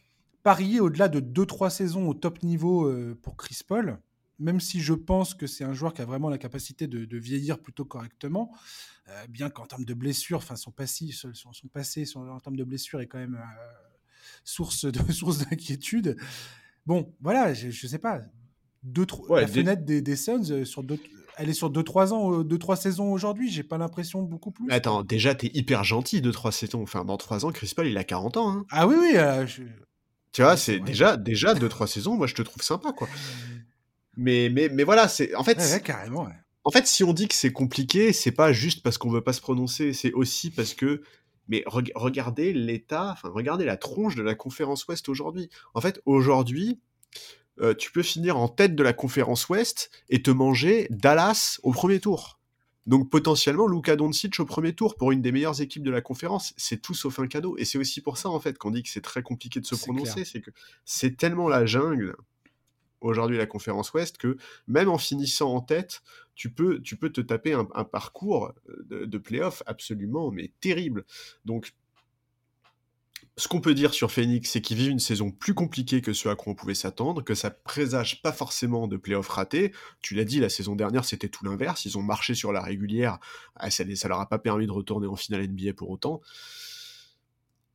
[0.42, 3.98] parier au-delà de deux, trois saisons au top niveau euh, pour Chris Paul,
[4.38, 7.58] même si je pense que c'est un joueur qui a vraiment la capacité de, vieillir
[7.58, 8.54] plutôt correctement,
[9.08, 12.64] euh, bien qu'en termes de blessures, enfin son passé, son, son passé en termes de
[12.64, 13.38] blessures est quand même
[14.44, 16.16] source de source d'inquiétude.
[16.86, 18.20] Bon, voilà, je, je sais pas.
[18.82, 20.98] Deux, la fenêtre des, des Suns, euh, sur deux,
[21.36, 23.50] elle est sur 2-3 ans, 2-3 euh, saisons aujourd'hui.
[23.50, 24.70] J'ai pas l'impression beaucoup plus.
[24.70, 26.82] Attends, déjà, t'es hyper gentil, 2-3 saisons.
[26.82, 28.50] Enfin, dans 3 ans, Chris Paul, il a 40 ans.
[28.50, 28.66] Hein.
[28.70, 29.12] Ah oui, oui.
[29.16, 29.46] Euh,
[30.32, 33.08] tu vois, c'est déjà, déjà 2-3 saisons, moi, je te trouve sympa, quoi.
[34.16, 35.34] Mais, mais, mais voilà, c'est.
[35.34, 35.82] En fait.
[35.82, 36.28] carrément,
[36.64, 39.32] En fait, si on dit que c'est compliqué, c'est pas juste parce qu'on veut pas
[39.34, 41.02] se prononcer, c'est aussi parce que
[41.48, 45.48] mais regardez l'état, enfin regardez la tronche de la conférence Ouest aujourd'hui.
[45.74, 46.80] En fait, aujourd'hui,
[47.60, 51.72] euh, tu peux finir en tête de la conférence Ouest et te manger Dallas au
[51.72, 52.38] premier tour.
[52.86, 56.54] Donc potentiellement Luka Doncic au premier tour pour une des meilleures équipes de la conférence,
[56.56, 57.56] c'est tout sauf un cadeau.
[57.58, 59.74] Et c'est aussi pour ça en fait qu'on dit que c'est très compliqué de se
[59.74, 60.50] prononcer, c'est que
[60.84, 62.14] c'est tellement la jungle
[63.00, 64.36] aujourd'hui la conférence Ouest que
[64.66, 66.02] même en finissant en tête,
[66.34, 68.52] tu peux, te taper un, parcours
[68.84, 71.04] de, de playoff absolument mais terrible.
[71.44, 71.72] Donc
[73.38, 76.28] ce qu'on peut dire sur Phoenix, c'est qu'ils vivent une saison plus compliquée que ce
[76.28, 79.72] à quoi on pouvait s'attendre, que ça présage pas forcément de playoffs ratés.
[80.00, 81.84] Tu l'as dit, la saison dernière, c'était tout l'inverse.
[81.84, 83.18] Ils ont marché sur la régulière.
[83.54, 86.22] Ah, ça, ça leur a pas permis de retourner en finale NBA pour autant.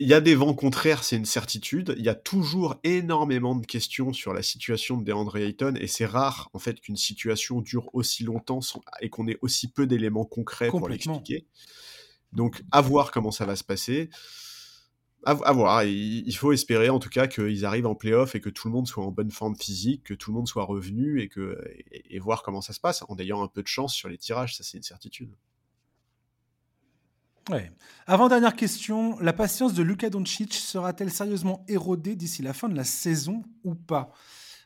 [0.02, 1.94] Il y a des vents contraires, c'est une certitude.
[1.96, 6.08] Il y a toujours énormément de questions sur la situation de DeAndre Ayton, et c'est
[6.08, 8.62] rare, en fait, qu'une situation dure aussi longtemps
[9.02, 11.46] et qu'on ait aussi peu d'éléments concrets pour l'expliquer.
[12.34, 14.10] Donc, à voir comment ça va se passer
[15.24, 15.84] à, voir.
[15.84, 18.88] Il, faut espérer en tout cas qu'ils arrivent en playoff et que tout le monde
[18.88, 22.42] soit en bonne forme physique, que tout le monde soit revenu et, que, et, voir
[22.42, 24.56] comment ça se passe en ayant un peu de chance sur les tirages.
[24.58, 25.32] Ça, c'est une certitude.
[27.50, 27.72] Ouais.
[28.06, 32.76] Avant dernière question, la patience de Luka Doncic sera-t-elle sérieusement érodée d'ici la fin de
[32.76, 34.12] la saison ou pas?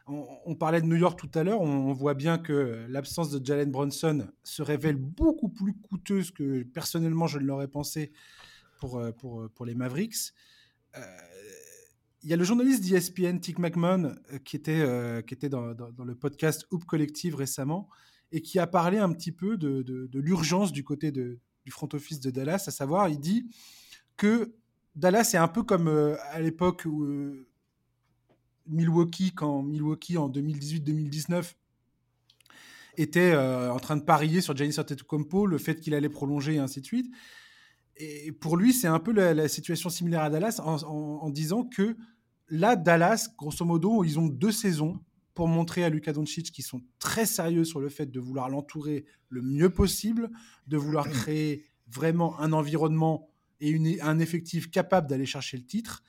[0.08, 3.72] On, parlait de New York tout à l'heure, on, voit bien que l'absence de Jalen
[3.72, 8.12] Brunson se révèle beaucoup plus coûteuse que personnellement je ne l'aurais pensé
[8.78, 10.34] pour, euh, pour, euh, pour les Mavericks.
[10.96, 11.02] Euh,
[12.22, 16.16] il y a le journaliste d'ESPN, Tick McMahon, qui était, qui était dans, dans, le
[16.16, 17.88] podcast Hoop Collective récemment
[18.32, 21.90] et qui a parlé un petit peu de, de, l'urgence du côté de, du front
[21.94, 23.50] office de Dallas, à savoir, il dit
[24.18, 24.54] que
[24.96, 25.88] Dallas est un peu comme
[26.32, 27.06] à l'époque où
[28.68, 31.54] Milwaukee, quand Milwaukee en 2018-2019
[32.98, 36.80] était en train de parier sur Giannis Antetokounmpo, le fait qu'il allait prolonger et ainsi
[36.80, 37.14] de suite.
[37.98, 41.96] Et pour lui, c'est un peu la, situation similaire à Dallas en, disant que
[42.50, 45.00] là, Dallas, grosso modo, ils ont deux saisons
[45.36, 49.06] pour montrer à Luka Doncic qu'ils sont très sérieux sur le fait de vouloir l'entourer
[49.30, 50.32] le mieux possible,
[50.68, 53.30] de vouloir créer vraiment un environnement
[53.60, 56.04] et une, un effectif capable d'aller chercher le titre.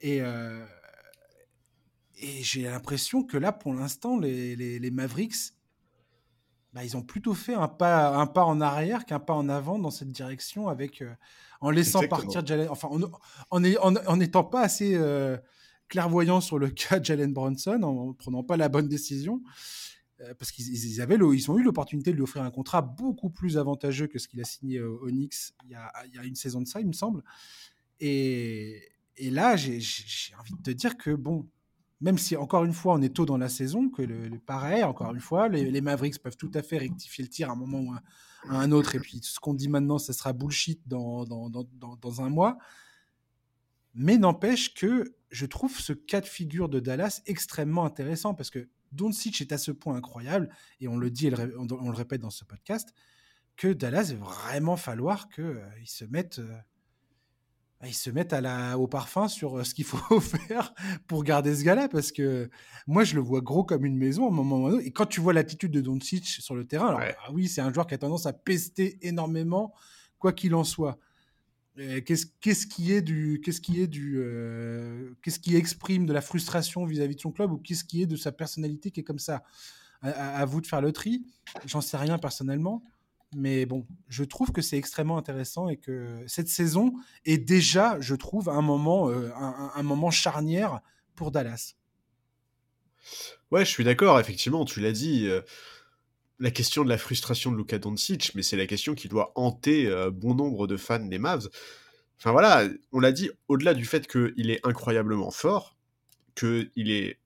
[0.00, 0.66] Et, euh,
[2.16, 5.54] et j'ai l'impression que là, pour l'instant, les, les Mavericks,
[6.72, 9.78] bah, ils ont plutôt fait un pas, un pas en arrière qu'un pas en avant
[9.78, 11.12] dans cette direction, avec, euh,
[11.60, 12.88] en laissant partir Jalen, enfin,
[13.50, 15.36] en n'étant pas assez euh,
[15.90, 19.42] clairvoyant sur le cas de Jalen Bronson, en prenant pas la bonne décision,
[20.22, 23.58] euh, parce qu'ils avaient, ils ont eu l'opportunité de lui offrir un contrat beaucoup plus
[23.58, 26.34] avantageux que ce qu'il a signé au Knicks il y, a, il y, a, une
[26.34, 27.22] saison de ça, il me semble.
[28.00, 28.82] Et,
[29.18, 29.78] et là, j'ai
[30.38, 31.46] envie de te dire que bon,
[32.00, 35.12] même si encore une fois on est tôt dans la saison, que le, pareil, encore
[35.14, 37.92] une fois, les, Mavericks peuvent tout à fait rectifier le tir à un moment ou
[37.92, 38.02] à,
[38.56, 42.30] un autre, et puis ce qu'on dit maintenant, ça sera bullshit dans, dans, dans un
[42.30, 42.56] mois.
[43.94, 48.68] Mais n'empêche que je trouve ce cas de figure de Dallas extrêmement intéressant parce que
[48.92, 50.48] Doncic est à ce point incroyable,
[50.80, 52.92] et on le dit et on, le répète dans ce podcast,
[53.56, 56.40] que Dallas va vraiment falloir qu'ils euh, se mettent.
[56.40, 56.56] Euh,
[57.86, 60.74] ils se mettent à la, au parfum sur euh, ce qu'il faut faire
[61.06, 62.50] pour garder ce gars-là, parce que
[62.86, 64.80] moi, je le vois gros comme une maison au moment où...
[64.80, 67.72] Et quand tu vois l'attitude de Doncic sur le terrain, alors bah oui, c'est un
[67.72, 69.72] joueur qui a tendance à pester énormément,
[70.18, 70.98] quoi qu'il en soit.
[71.76, 76.20] Qu'est-ce qu'est-ce qui est du qu'est-ce qui est du euh, qu'est-ce qui exprime de la
[76.20, 79.18] frustration vis-à-vis de son club ou qu'est-ce qui est de sa personnalité qui est comme
[79.18, 79.42] ça?
[80.02, 81.24] À vous de faire le tri
[81.66, 82.82] j'en sais rien personnellement
[83.36, 86.92] mais bon, je trouve que c'est extrêmement intéressant et que cette saison
[87.24, 90.80] est déjà, je trouve, un moment, euh, un, moment charnière
[91.14, 91.74] pour Dallas.
[93.52, 95.28] Ouais, je suis d'accord, effectivement, tu l'as dit.
[95.28, 95.42] Euh,
[96.40, 99.86] la question de la frustration de Luka Doncic, mais c'est la question qui doit hanter
[99.86, 101.48] euh, bon nombre de fans des Mavs.
[102.18, 105.76] Enfin voilà, on l'a dit, au-delà du fait qu'il est incroyablement fort,
[106.34, 107.20] qu'il est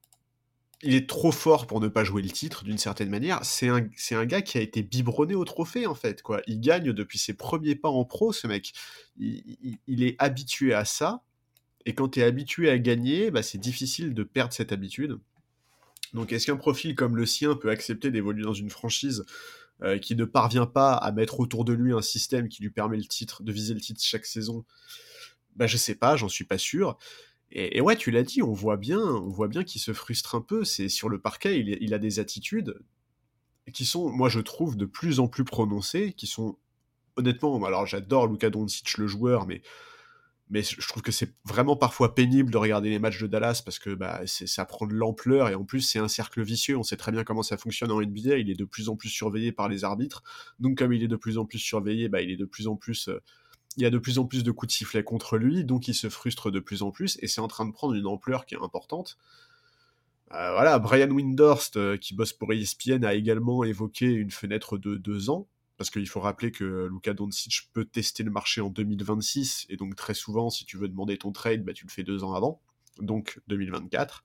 [0.85, 3.43] il est trop fort pour ne pas jouer le titre d'une certaine manière.
[3.45, 6.21] C'est un, c'est un gars qui a été biberonné au trophée en fait.
[6.23, 6.43] Quoi.
[6.47, 8.73] Il gagne depuis ses premiers pas en pro, ce mec.
[9.19, 11.23] Il, est habitué à ça.
[11.87, 15.19] Et quand tu es habitué à gagner, bah, c'est difficile de perdre cette habitude.
[16.15, 19.25] Donc est-ce qu'un profil comme le sien peut accepter d'évoluer dans une franchise
[19.83, 22.97] euh, qui ne parvient pas à mettre autour de lui un système qui lui permet
[22.97, 24.65] de viser le titre chaque saison?
[25.57, 26.97] Bah, Je sais pas, j'en suis pas sûr.
[27.57, 30.41] Et, ouais, tu l'as dit, on voit bien, on voit bien qu'il se frustre un
[30.41, 30.65] peu.
[30.65, 32.81] C'est sur le parquet, il, a des attitudes
[33.73, 36.59] qui sont, moi je trouve, de plus en plus prononcées, qui sont
[37.17, 39.63] honnêtement, alors j'adore Luka Doncic le joueur, mais
[40.51, 43.79] mais je trouve que c'est vraiment parfois pénible de regarder les matchs de Dallas parce
[43.79, 46.77] que bah, ça prend de l'ampleur et en plus c'est un cercle vicieux.
[46.77, 48.37] On sait très bien comment ça fonctionne en NBA.
[48.39, 50.23] Il est de plus en plus surveillé par les arbitres.
[50.61, 52.77] Donc comme il est de plus en plus surveillé, bah, il est de plus en
[52.77, 53.23] plus, euh,
[53.79, 55.95] il y a de plus en plus de coups de sifflet contre lui, donc il
[55.95, 58.55] se frustre de plus en plus et c'est en train de prendre une ampleur qui
[58.55, 59.17] est importante.
[60.33, 64.97] Euh, voilà, Brian Windhorst, euh, qui bosse pour ESPN, a également évoqué une fenêtre de
[64.97, 69.67] deux ans parce qu'il faut rappeler que Luka Doncic peut tester le marché en 2026,
[69.69, 72.25] et donc très souvent, si tu veux demander ton trade, bah, tu le fais deux
[72.25, 72.61] ans avant,
[73.01, 74.25] donc 2024.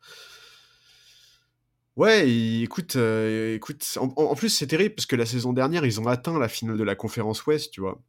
[1.95, 2.29] Ouais,
[2.61, 6.39] écoute, euh, écoute, en, plus c'est terrible parce que la saison dernière ils ont atteint
[6.39, 8.01] la finale de la conférence Ouest, tu vois.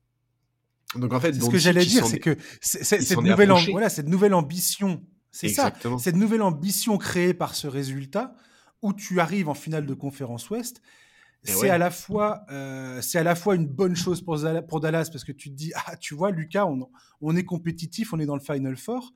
[0.95, 5.03] Donc en fait, ce que j'allais dire, c'est que cette nouvelle, voilà, cette nouvelle ambition,
[5.33, 8.35] c'est ça, cette nouvelle ambition créée par ce résultat
[8.83, 10.83] où tu arrives en finale de conférence Ouest,
[11.43, 14.39] c'est à la fois euh, c'est à la fois une bonne chose pour,
[14.69, 16.89] pour, Dallas parce que tu te dis ah tu vois Lucas on,
[17.21, 19.15] on, est compétitif on est dans le Final Four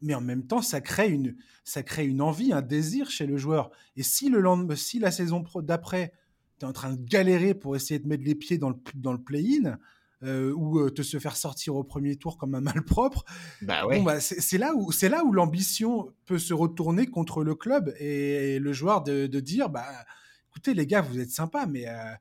[0.00, 3.36] mais en même temps ça crée une ça crée une envie un désir chez le
[3.36, 4.42] joueur et si le
[4.76, 6.12] si la saison d'après
[6.58, 9.12] tu es en train de galérer pour essayer de mettre les pieds dans le dans
[9.12, 9.78] le play-in
[10.22, 13.24] euh, ou euh, te se faire sortir au premier tour comme un malpropre
[13.62, 14.00] bah ouais.
[14.02, 18.58] bah, c'est là où c'est là où l'ambition peut se retourner contre le club et,
[18.60, 19.86] le joueur de, de dire bah
[20.54, 22.14] écoutez les gars, vous êtes sympas, mais euh,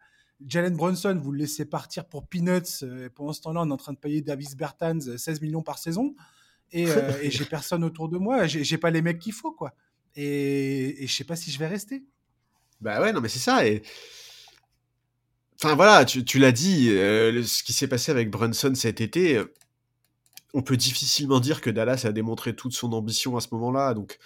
[0.48, 2.82] Jalen Brunson, vous le laissez partir pour peanuts.
[2.82, 5.62] Euh, pendant ce temps-là, on est en train de payer Davis Bertans 16 euh, millions
[5.62, 6.16] par saison.
[6.72, 6.88] Et,
[7.30, 8.48] j'ai personne autour de moi.
[8.48, 9.76] J'ai pas les mecs qu'il faut, quoi.
[10.16, 12.04] Et, et je sais pas si je vais rester.
[12.82, 13.68] Bah ouais, non, mais c'est ça.
[13.68, 13.84] Et...
[15.62, 19.40] Enfin voilà, tu, l'as dit, ce qui s'est passé avec Brunson cet été,
[20.56, 23.94] on peut difficilement dire que Dallas a démontré toute son ambition à ce moment-là.
[23.94, 24.18] Donc,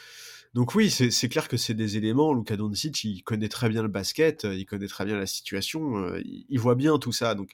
[0.57, 2.33] donc oui, c'est clair que c'est des éléments.
[2.33, 5.97] Luka Doncic, il connaît très bien le basket, euh, il connaît très bien la situation,
[5.99, 7.35] euh, il, voit bien tout ça.
[7.35, 7.51] Donc,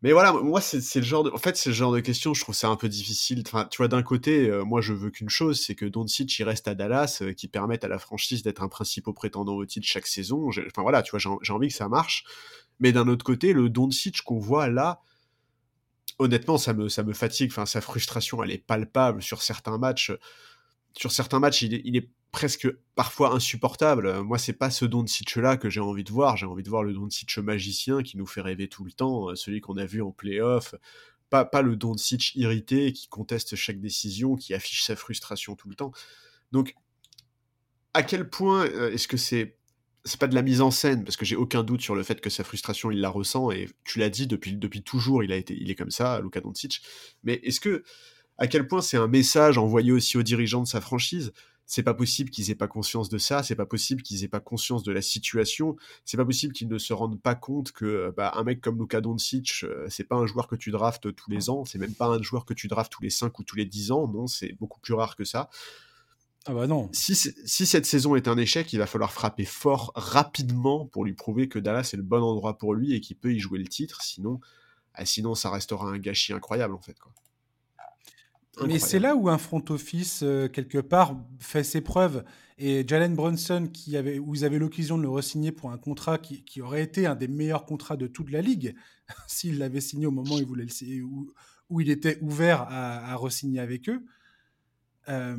[0.00, 2.40] mais voilà, moi c'est le genre de, en fait c'est le genre de question, je
[2.42, 3.42] trouve ça un peu difficile.
[3.44, 6.68] Enfin, tu vois, d'un côté, euh, moi je veux qu'une chose, c'est que Doncic reste
[6.68, 10.50] à Dallas, qui permette à la franchise d'être un principal prétendant au titre chaque saison.
[10.50, 12.22] Enfin voilà, tu vois, j'ai envie que ça marche.
[12.78, 15.02] Mais d'un autre côté, le Doncic qu'on voit là,
[16.20, 17.50] honnêtement, ça me, ça me fatigue.
[17.50, 20.12] Enfin, sa frustration, elle est palpable sur certains matchs
[20.96, 24.22] sur certains matchs, il est, presque parfois insupportable.
[24.22, 26.36] Moi, c'est pas ce Doncic là que j'ai envie de voir.
[26.36, 29.34] J'ai envie de voir le Doncic magicien qui nous fait rêver tout le temps, euh,
[29.34, 30.76] celui qu'on a vu en playoff.
[31.28, 35.74] Pas, pas le Doncic irrité qui conteste chaque décision, qui affiche sa frustration tout le
[35.74, 35.90] temps.
[36.52, 36.76] Donc,
[37.94, 39.56] à quel point euh, est-ce que c'est
[40.04, 41.04] c'est pas de la mise en scène?
[41.04, 43.68] Parce que j'ai aucun doute sur le fait que sa frustration il la ressent et
[43.84, 46.80] tu l'as dit depuis depuis toujours il a été il est comme ça Luka Doncic
[47.22, 47.84] mais est-ce que
[48.40, 51.32] à quel point c'est un message envoyé aussi aux dirigeants de sa franchise.
[51.66, 54.40] C'est pas possible qu'ils aient pas conscience de ça, c'est pas possible qu'ils aient pas
[54.40, 58.12] conscience de la situation, c'est pas possible qu'ils ne se rendent pas compte que euh,
[58.16, 61.30] bah, un mec comme Luka Doncic, euh, c'est pas un joueur que tu draftes tous
[61.30, 63.54] les ans, c'est même pas un joueur que tu draftes tous les 5 ou tous
[63.54, 65.48] les 10 ans, non, c'est beaucoup plus rare que ça.
[66.46, 66.88] Ah bah non.
[66.92, 71.12] Si, si, cette saison est un échec, il va falloir frapper fort rapidement pour lui
[71.12, 73.68] prouver que Dallas est le bon endroit pour lui et qu'il peut y jouer le
[73.68, 74.02] titre.
[74.02, 74.40] Sinon,
[74.94, 76.98] ah, sinon ça restera un gâchis incroyable en fait.
[76.98, 77.12] Quoi.
[78.66, 82.24] Mais c'est là où un front office, euh, quelque part, fait ses preuves.
[82.58, 86.18] Et Jalen Brunson, qui avait, où ils avaient l'occasion de le re-signer pour un contrat
[86.18, 88.74] qui, qui, aurait été un des meilleurs contrats de toute la ligue,
[89.26, 91.32] s'il l'avait signé au moment où il, voulait le, où,
[91.70, 94.04] où il était ouvert à, à re-signer avec eux.
[95.08, 95.36] Euh,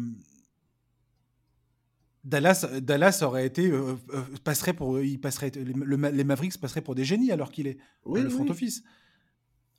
[2.23, 3.95] Dallas, Dallas aurait été euh,
[4.43, 8.47] passerait pour il passerait les Mavericks passeraient pour des génies alors qu'il est le front
[8.47, 8.83] office.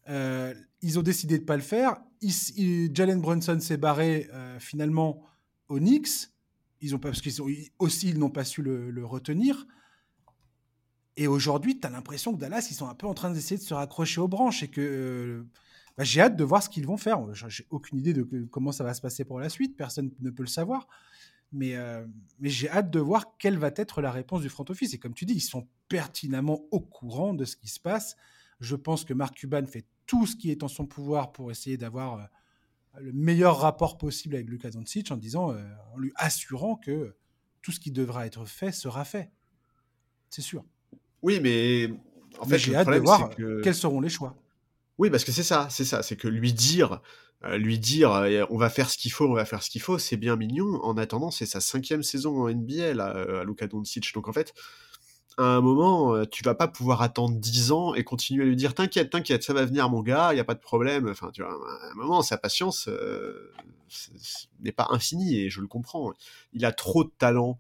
[0.09, 2.01] Euh, ils ont décidé de pas le faire.
[2.95, 5.23] Jalen Brunson s'est barré euh, finalement
[5.69, 6.29] au Knicks.
[6.81, 7.41] Ils ont pas, parce qu'ils
[7.79, 9.67] aussi ils n'ont pas su le, retenir.
[11.17, 13.63] Et aujourd'hui, tu as l'impression que Dallas, ils sont un peu en train d'essayer de
[13.63, 15.47] se raccrocher aux branches et que euh,
[15.97, 17.21] bah, j'ai hâte de voir ce qu'ils vont faire.
[17.35, 19.77] J'ai aucune idée de comment ça va se passer pour la suite.
[19.77, 20.89] Personne ne peut le savoir.
[21.55, 21.77] Mais,
[22.39, 24.95] mais j'ai hâte de voir quelle va être la réponse du front office.
[24.95, 28.17] Et comme tu dis, ils sont pertinemment au courant de ce qui se passe.
[28.63, 31.77] Je pense que Mark Cuban fait tout ce qui est en son pouvoir pour essayer
[31.77, 35.61] d'avoir euh, le meilleur rapport possible avec Luka Doncic en disant, euh,
[35.93, 37.17] en lui assurant que
[37.61, 39.33] tout ce qui devra être fait sera fait.
[40.31, 40.65] C'est sûr.
[41.23, 41.93] Oui, mais
[42.39, 43.31] en fait, j'ai hâte de voir
[43.65, 44.37] quels seront les choix.
[44.97, 47.03] Oui, parce que c'est ça, c'est ça, c'est que lui dire,
[47.43, 48.11] euh, lui dire,
[48.49, 50.81] on va faire ce qu'il faut, on va faire ce qu'il faut, c'est bien mignon.
[50.85, 54.55] En attendant, c'est sa cinquième saison en NBA là, à Luka Doncic, donc en fait,
[55.39, 58.57] à un moment, euh, tu vas pas pouvoir attendre 10 ans et continuer à lui
[58.57, 61.09] dire t'inquiète, t'inquiète, ça va venir mon gars, il y a pas de problème.
[61.09, 63.53] Enfin, tu vois, à un moment, sa patience euh,
[64.61, 66.13] n'est pas infinie et je le comprends.
[66.53, 67.59] Il a trop de talent.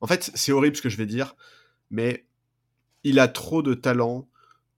[0.00, 1.34] En fait, c'est horrible ce que je vais dire,
[1.90, 2.26] mais
[3.04, 4.28] il a trop de talent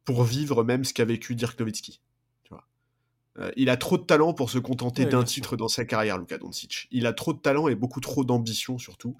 [0.04, 2.00] pour vivre même ce qu'a vécu Dirk Nowitzki.
[2.44, 2.66] Tu vois.
[3.38, 6.18] Euh, il a trop de talent pour se contenter Ouais, d'un titre dans sa carrière,
[6.18, 6.88] Luka Doncic.
[6.90, 9.16] Il a trop de talent et beaucoup trop d'ambition surtout.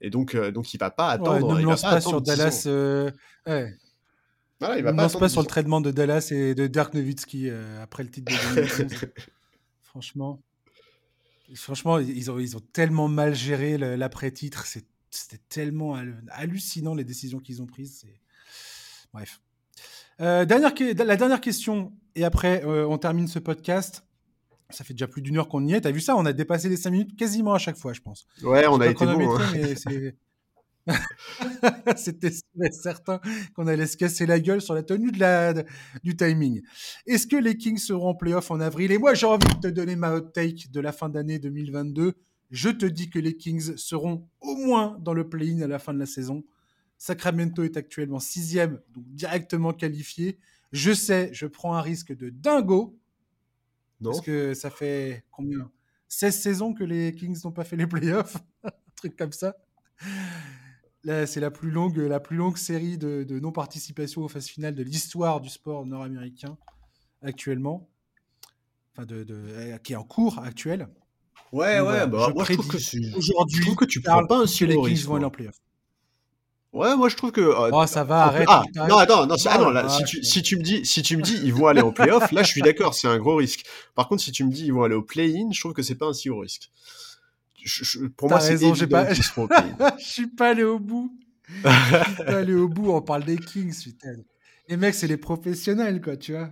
[0.00, 1.48] Et donc, euh, donc il va pas Ouais, attendre.
[1.50, 2.62] ne me il va lance pas sur attendre 10 Dallas.
[2.66, 3.10] euh,
[3.46, 3.74] ouais.
[4.60, 6.54] Voilà, il Ne va me pas lance pas 10 sur le traitement de Dallas et
[6.54, 9.04] de Dirk Nowitzki euh, après le titre de 2011.
[9.82, 10.40] Franchement,
[11.54, 14.66] franchement, ils ont, ils ont tellement mal géré l'après-titre.
[15.10, 18.04] C'était tellement hal- hallucinant les décisions qu'ils ont prises.
[19.12, 19.40] Bref.
[20.20, 20.72] Euh, dernière,
[21.04, 24.04] la dernière question, et après on termine ce podcast.
[24.70, 25.80] Ça fait déjà plus d'une heure qu'on y est.
[25.80, 26.14] T'as vu ça?
[26.16, 28.26] On a dépassé les 5 minutes quasiment à chaque fois, je pense.
[28.42, 29.36] Ouais, on a été bon.
[29.36, 29.52] hein.
[31.96, 32.30] C'était
[32.70, 33.20] certain
[33.54, 35.64] qu'on allait se casser la gueule sur la tenue de la, de-
[36.02, 36.62] du timing.
[37.06, 38.90] Est-ce que les Kings seront en playoff en avril?
[38.92, 42.14] Et moi, j'ai envie de te donner ma hot take de la fin d'année 2022.
[42.50, 45.92] Je te dis que les Kings seront au moins dans le play-in à la fin
[45.92, 46.42] de la saison.
[46.96, 50.38] Sacramento est actuellement sixième, donc directement qualifié.
[50.72, 52.96] Je sais, je prends un risque de dingo,
[54.00, 55.70] Non parce que ça fait combien?
[56.08, 58.36] 16 saisons que les Kings n'ont pas fait les playoffs?
[58.64, 59.56] Un truc comme ça.
[61.04, 64.74] Là, c'est la plus longue, la plus longue série de, de non-participation aux phases finales
[64.74, 66.58] de l'histoire du sport nord-américain
[67.22, 67.88] actuellement.
[68.92, 70.88] Enfin, de, de- euh, qui est en cours actuel.
[71.52, 74.00] Ouais, Donc ouais, voilà, bah, je moi je trouve que aujourd'hui, je trouve que tu
[74.02, 75.56] prends pas un les Kings vont aller en playoff.
[76.72, 77.40] Ouais, moi je trouve que.
[77.40, 78.46] euh, Oh, ça va, arrête.
[78.48, 78.90] ah, arrête.
[78.90, 81.16] non, attends, non, ah Oh non, là, si tu, si tu me dis, si tu
[81.16, 83.64] me dis, ils vont aller en playoff, là, je suis d'accord, c'est un gros risque.
[83.94, 85.94] Par contre, si tu me dis, ils vont aller au play-in, je trouve que c'est
[85.94, 86.70] pas un si gros risque.
[87.64, 89.96] Je- je- pour moi, c'est évident pas- qu'ils seront au play-in.
[89.98, 91.10] Je suis pas allé au bout.
[91.48, 91.60] Je
[92.04, 92.90] suis pas allé au bout.
[92.92, 94.16] On parle des Kings, putain.
[94.68, 96.50] Les mecs, c'est les professionnels, quoi, tu vois.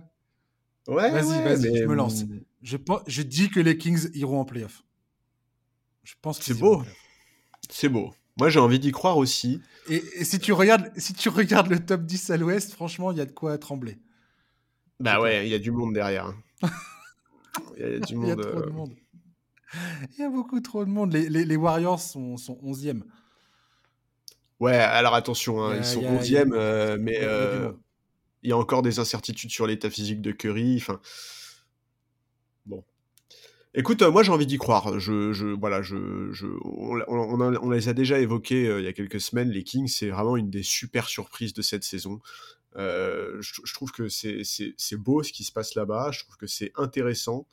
[0.87, 2.21] Ouais, Vas-y, ouais, vas-y, mais, je me lance.
[2.23, 4.83] hum, Je, pense- je dis que les Kings iront en playoff.
[6.03, 6.81] Je pense qu'ils C'est beau.
[7.69, 8.13] C'est beau.
[8.39, 9.61] Moi, j'ai envie d'y croire aussi.
[9.89, 13.17] Et, et si, tu regardes, si tu regardes le top 10 à l'ouest, franchement, il
[13.17, 13.97] y a de quoi trembler.
[14.99, 16.33] Bah ouais, il y a du monde derrière.
[17.77, 18.41] Il y a du Il y a monde.
[18.41, 18.93] trop de euh, monde.
[20.17, 21.13] Il y a beaucoup trop de monde.
[21.13, 23.01] Les, les- les Warriors sont, sont 11e.
[24.59, 27.71] Ouais, alors attention, hein, a- ils sont il y a- 11e, euh, mais il euh,
[28.43, 30.77] il y a encore des incertitudes sur l'état physique de Curry.
[30.77, 30.99] Enfin.
[33.79, 34.97] Écoute, euh, moi j'ai envie d'y croire.
[34.99, 35.83] Je, voilà,
[37.07, 39.51] on, les a déjà évoqués euh, il y a quelques semaines.
[39.51, 42.19] Les Kings, c'est vraiment une des super surprises de cette saison.
[42.75, 46.09] Euh, je, trouve que c'est beau ce qui se passe là-bas.
[46.11, 47.45] Je trouve que c'est intéressant.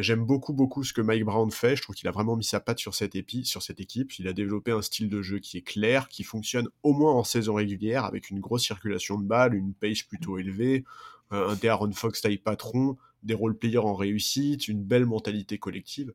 [0.00, 1.76] J'aime beaucoup, beaucoup ce que Mike Brown fait.
[1.76, 4.18] Je trouve qu'il a vraiment mis sa patte sur cette, épi- sur cette équipe.
[4.18, 7.24] Il a développé un style de jeu qui est clair, qui fonctionne au moins en
[7.24, 10.84] saison régulière, avec une grosse circulation de balles, une pace plutôt élevée,
[11.30, 16.12] un De'Aaron Fox taille patron, des role-players en réussite, une belle mentalité collective.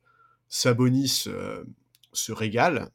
[0.50, 1.64] Sabonis euh,
[2.14, 2.90] se régale.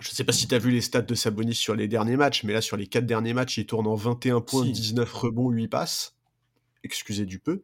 [0.00, 2.42] Je sais pas si tu as vu les stats de Sabonis sur les derniers matchs,
[2.42, 4.72] mais là, sur les quatre derniers matchs, il tourne en 21 points, Si.
[4.72, 6.16] 19 rebonds, 8 passes.
[6.82, 7.62] Excusez du peu.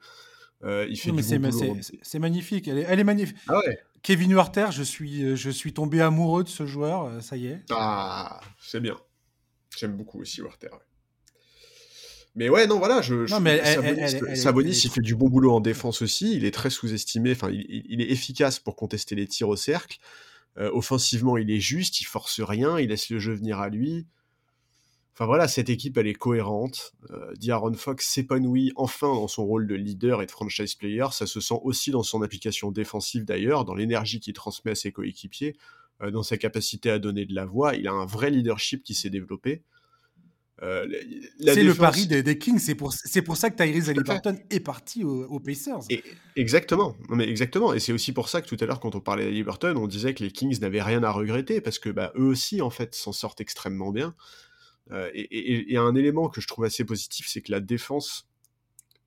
[0.62, 1.22] Euh, il fait Non, du
[2.02, 2.68] c'est magnifique.
[2.68, 3.36] Elle est, elle est magnifique.
[3.48, 7.22] Ah ouais Kevin Huerter, je suis, euh, je suis tombé amoureux de ce joueur.
[7.22, 7.62] Ça y est.
[7.70, 8.96] Ah, c'est bien.
[9.76, 10.68] J'aime beaucoup aussi Werther.
[10.72, 10.78] ouais.
[12.36, 14.76] Mais ouais, non, voilà, je, je- Non, mais elle- elle- Sabonis, elle- elle- Sabonis, elle
[14.76, 16.34] est il fait du bon boulot en défense aussi.
[16.36, 17.32] Il est très sous-estimé.
[17.32, 19.98] Enfin, il est efficace pour contester les tirs au cercle.
[20.58, 22.00] Euh, offensivement, il est juste.
[22.00, 22.78] Il force rien.
[22.78, 24.06] Il laisse le jeu venir à lui.
[25.14, 26.92] Enfin voilà, cette équipe, elle est cohérente.
[27.10, 31.06] Euh, D'Aaron Fox s'épanouit enfin dans son rôle de leader et de franchise player.
[31.12, 34.92] Ça se sent aussi dans son application défensive d'ailleurs, dans l'énergie qu'il transmet à ses
[34.92, 35.56] coéquipiers,
[36.00, 37.74] euh, dans sa capacité à donner de la voix.
[37.74, 39.62] Il a un vrai leadership qui s'est développé.
[40.62, 40.86] Euh,
[41.42, 42.58] C'est le pari des, des Kings.
[42.58, 45.80] C'est pour, c'est pour ça que Tyrese Haliburton est parti aux, Pacers.
[45.88, 46.04] Et-
[46.36, 47.72] exactement, non mais exactement.
[47.72, 50.12] Et c'est aussi pour ça que tout à l'heure, quand on parlait d'Aliburton, on disait
[50.14, 53.12] que les Kings n'avaient rien à regretter parce que bah, eux aussi, en fait, s'en
[53.12, 54.14] sortent extrêmement bien.
[54.92, 58.28] Euh, et, et- et un élément que je trouve assez positif, c'est que la défense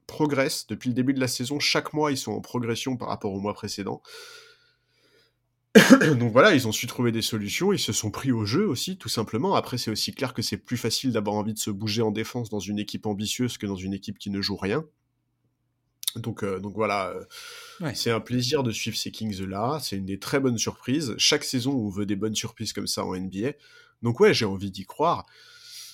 [0.07, 1.59] progresse depuis le début de la saison.
[1.59, 4.01] Chaque mois, ils sont en progression par rapport au mois précédent.
[6.19, 8.97] Donc voilà, ils ont su trouver des solutions, ils se sont pris au jeu aussi,
[8.97, 9.55] tout simplement.
[9.55, 12.49] Après, c'est aussi clair que c'est plus facile d'avoir envie de se bouger en défense
[12.49, 14.85] dans une équipe ambitieuse que dans une équipe qui ne joue rien.
[16.15, 17.23] Donc, euh, donc voilà, euh,
[17.81, 17.95] Ouais.
[17.95, 19.79] c'est un plaisir de suivre ces Kings-là.
[19.81, 21.15] C'est une des très bonnes surprises.
[21.17, 23.53] Chaque saison, on veut des bonnes surprises comme ça en NBA.
[24.03, 25.25] Donc ouais, j'ai envie d'y croire.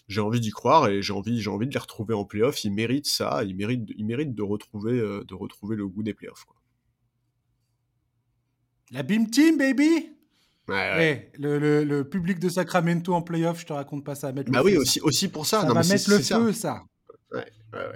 [0.09, 2.63] J'ai envie d'y croire et j'ai envie, j'ai envie de les retrouver en playoff.
[2.65, 3.43] Ils méritent ça.
[3.45, 6.43] Ils méritent, ils méritent de retrouver, euh, de retrouver le goût des playoffs.
[6.45, 6.58] Quoi.
[8.91, 10.15] La Beam Team, baby
[10.67, 11.31] Ouais, ouais.
[11.33, 14.31] Eh, le, le- le public de Sacramento en playoff, je te raconte pas ça.
[14.31, 15.61] Mettre le Bah oui, feu, aussi, aussi pour ça.
[15.61, 16.39] Ça, non, va mais mettre le ça.
[16.39, 16.83] feu, ça.
[17.31, 17.87] Ouais, ouais,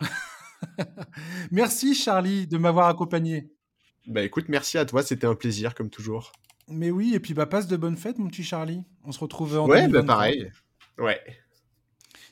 [0.00, 0.08] ouais.
[1.50, 3.50] Merci, Charlie, de m'avoir accompagné.
[4.06, 5.02] Bah écoute, merci à toi.
[5.02, 6.32] C'était un plaisir comme toujours.
[6.68, 8.82] Mais oui, et puis bah, passe de bonnes fêtes, mon petit Charlie.
[9.04, 10.14] On se retrouve en ouais, bah 2023.
[10.14, 10.50] pareil.
[10.98, 11.20] Ouais.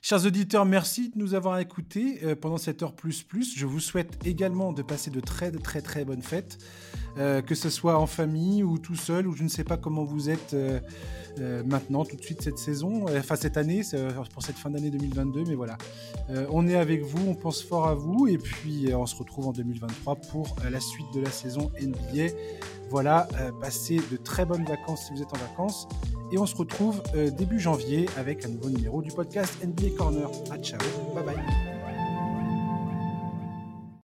[0.08, 3.58] Chers auditeurs, merci de nous avoir écoutés euh, pendant cette heure plus plus.
[3.58, 6.58] Je vous souhaite également de passer de très très très bonnes fêtes,
[7.18, 10.04] euh, que ce soit en famille ou tout seul, ou je ne sais pas comment
[10.04, 10.80] vous êtes euh,
[11.64, 13.82] maintenant, tout de suite cette saison, enfin cette année,
[14.32, 15.42] pour cette fin d'année 2022.
[15.48, 15.76] Mais voilà,
[16.52, 19.52] on est avec vous, on pense fort à vous, et puis on se retrouve en
[19.52, 22.32] 2023 pour la suite de la saison NBA.
[22.90, 23.26] Voilà,
[23.60, 25.88] passez de très bonnes vacances si vous êtes en vacances.
[26.32, 30.28] Et on se retrouve euh, début janvier avec un nouveau numéro du podcast NBA Corner.
[30.50, 30.80] À ciao,
[31.14, 31.65] bye bye.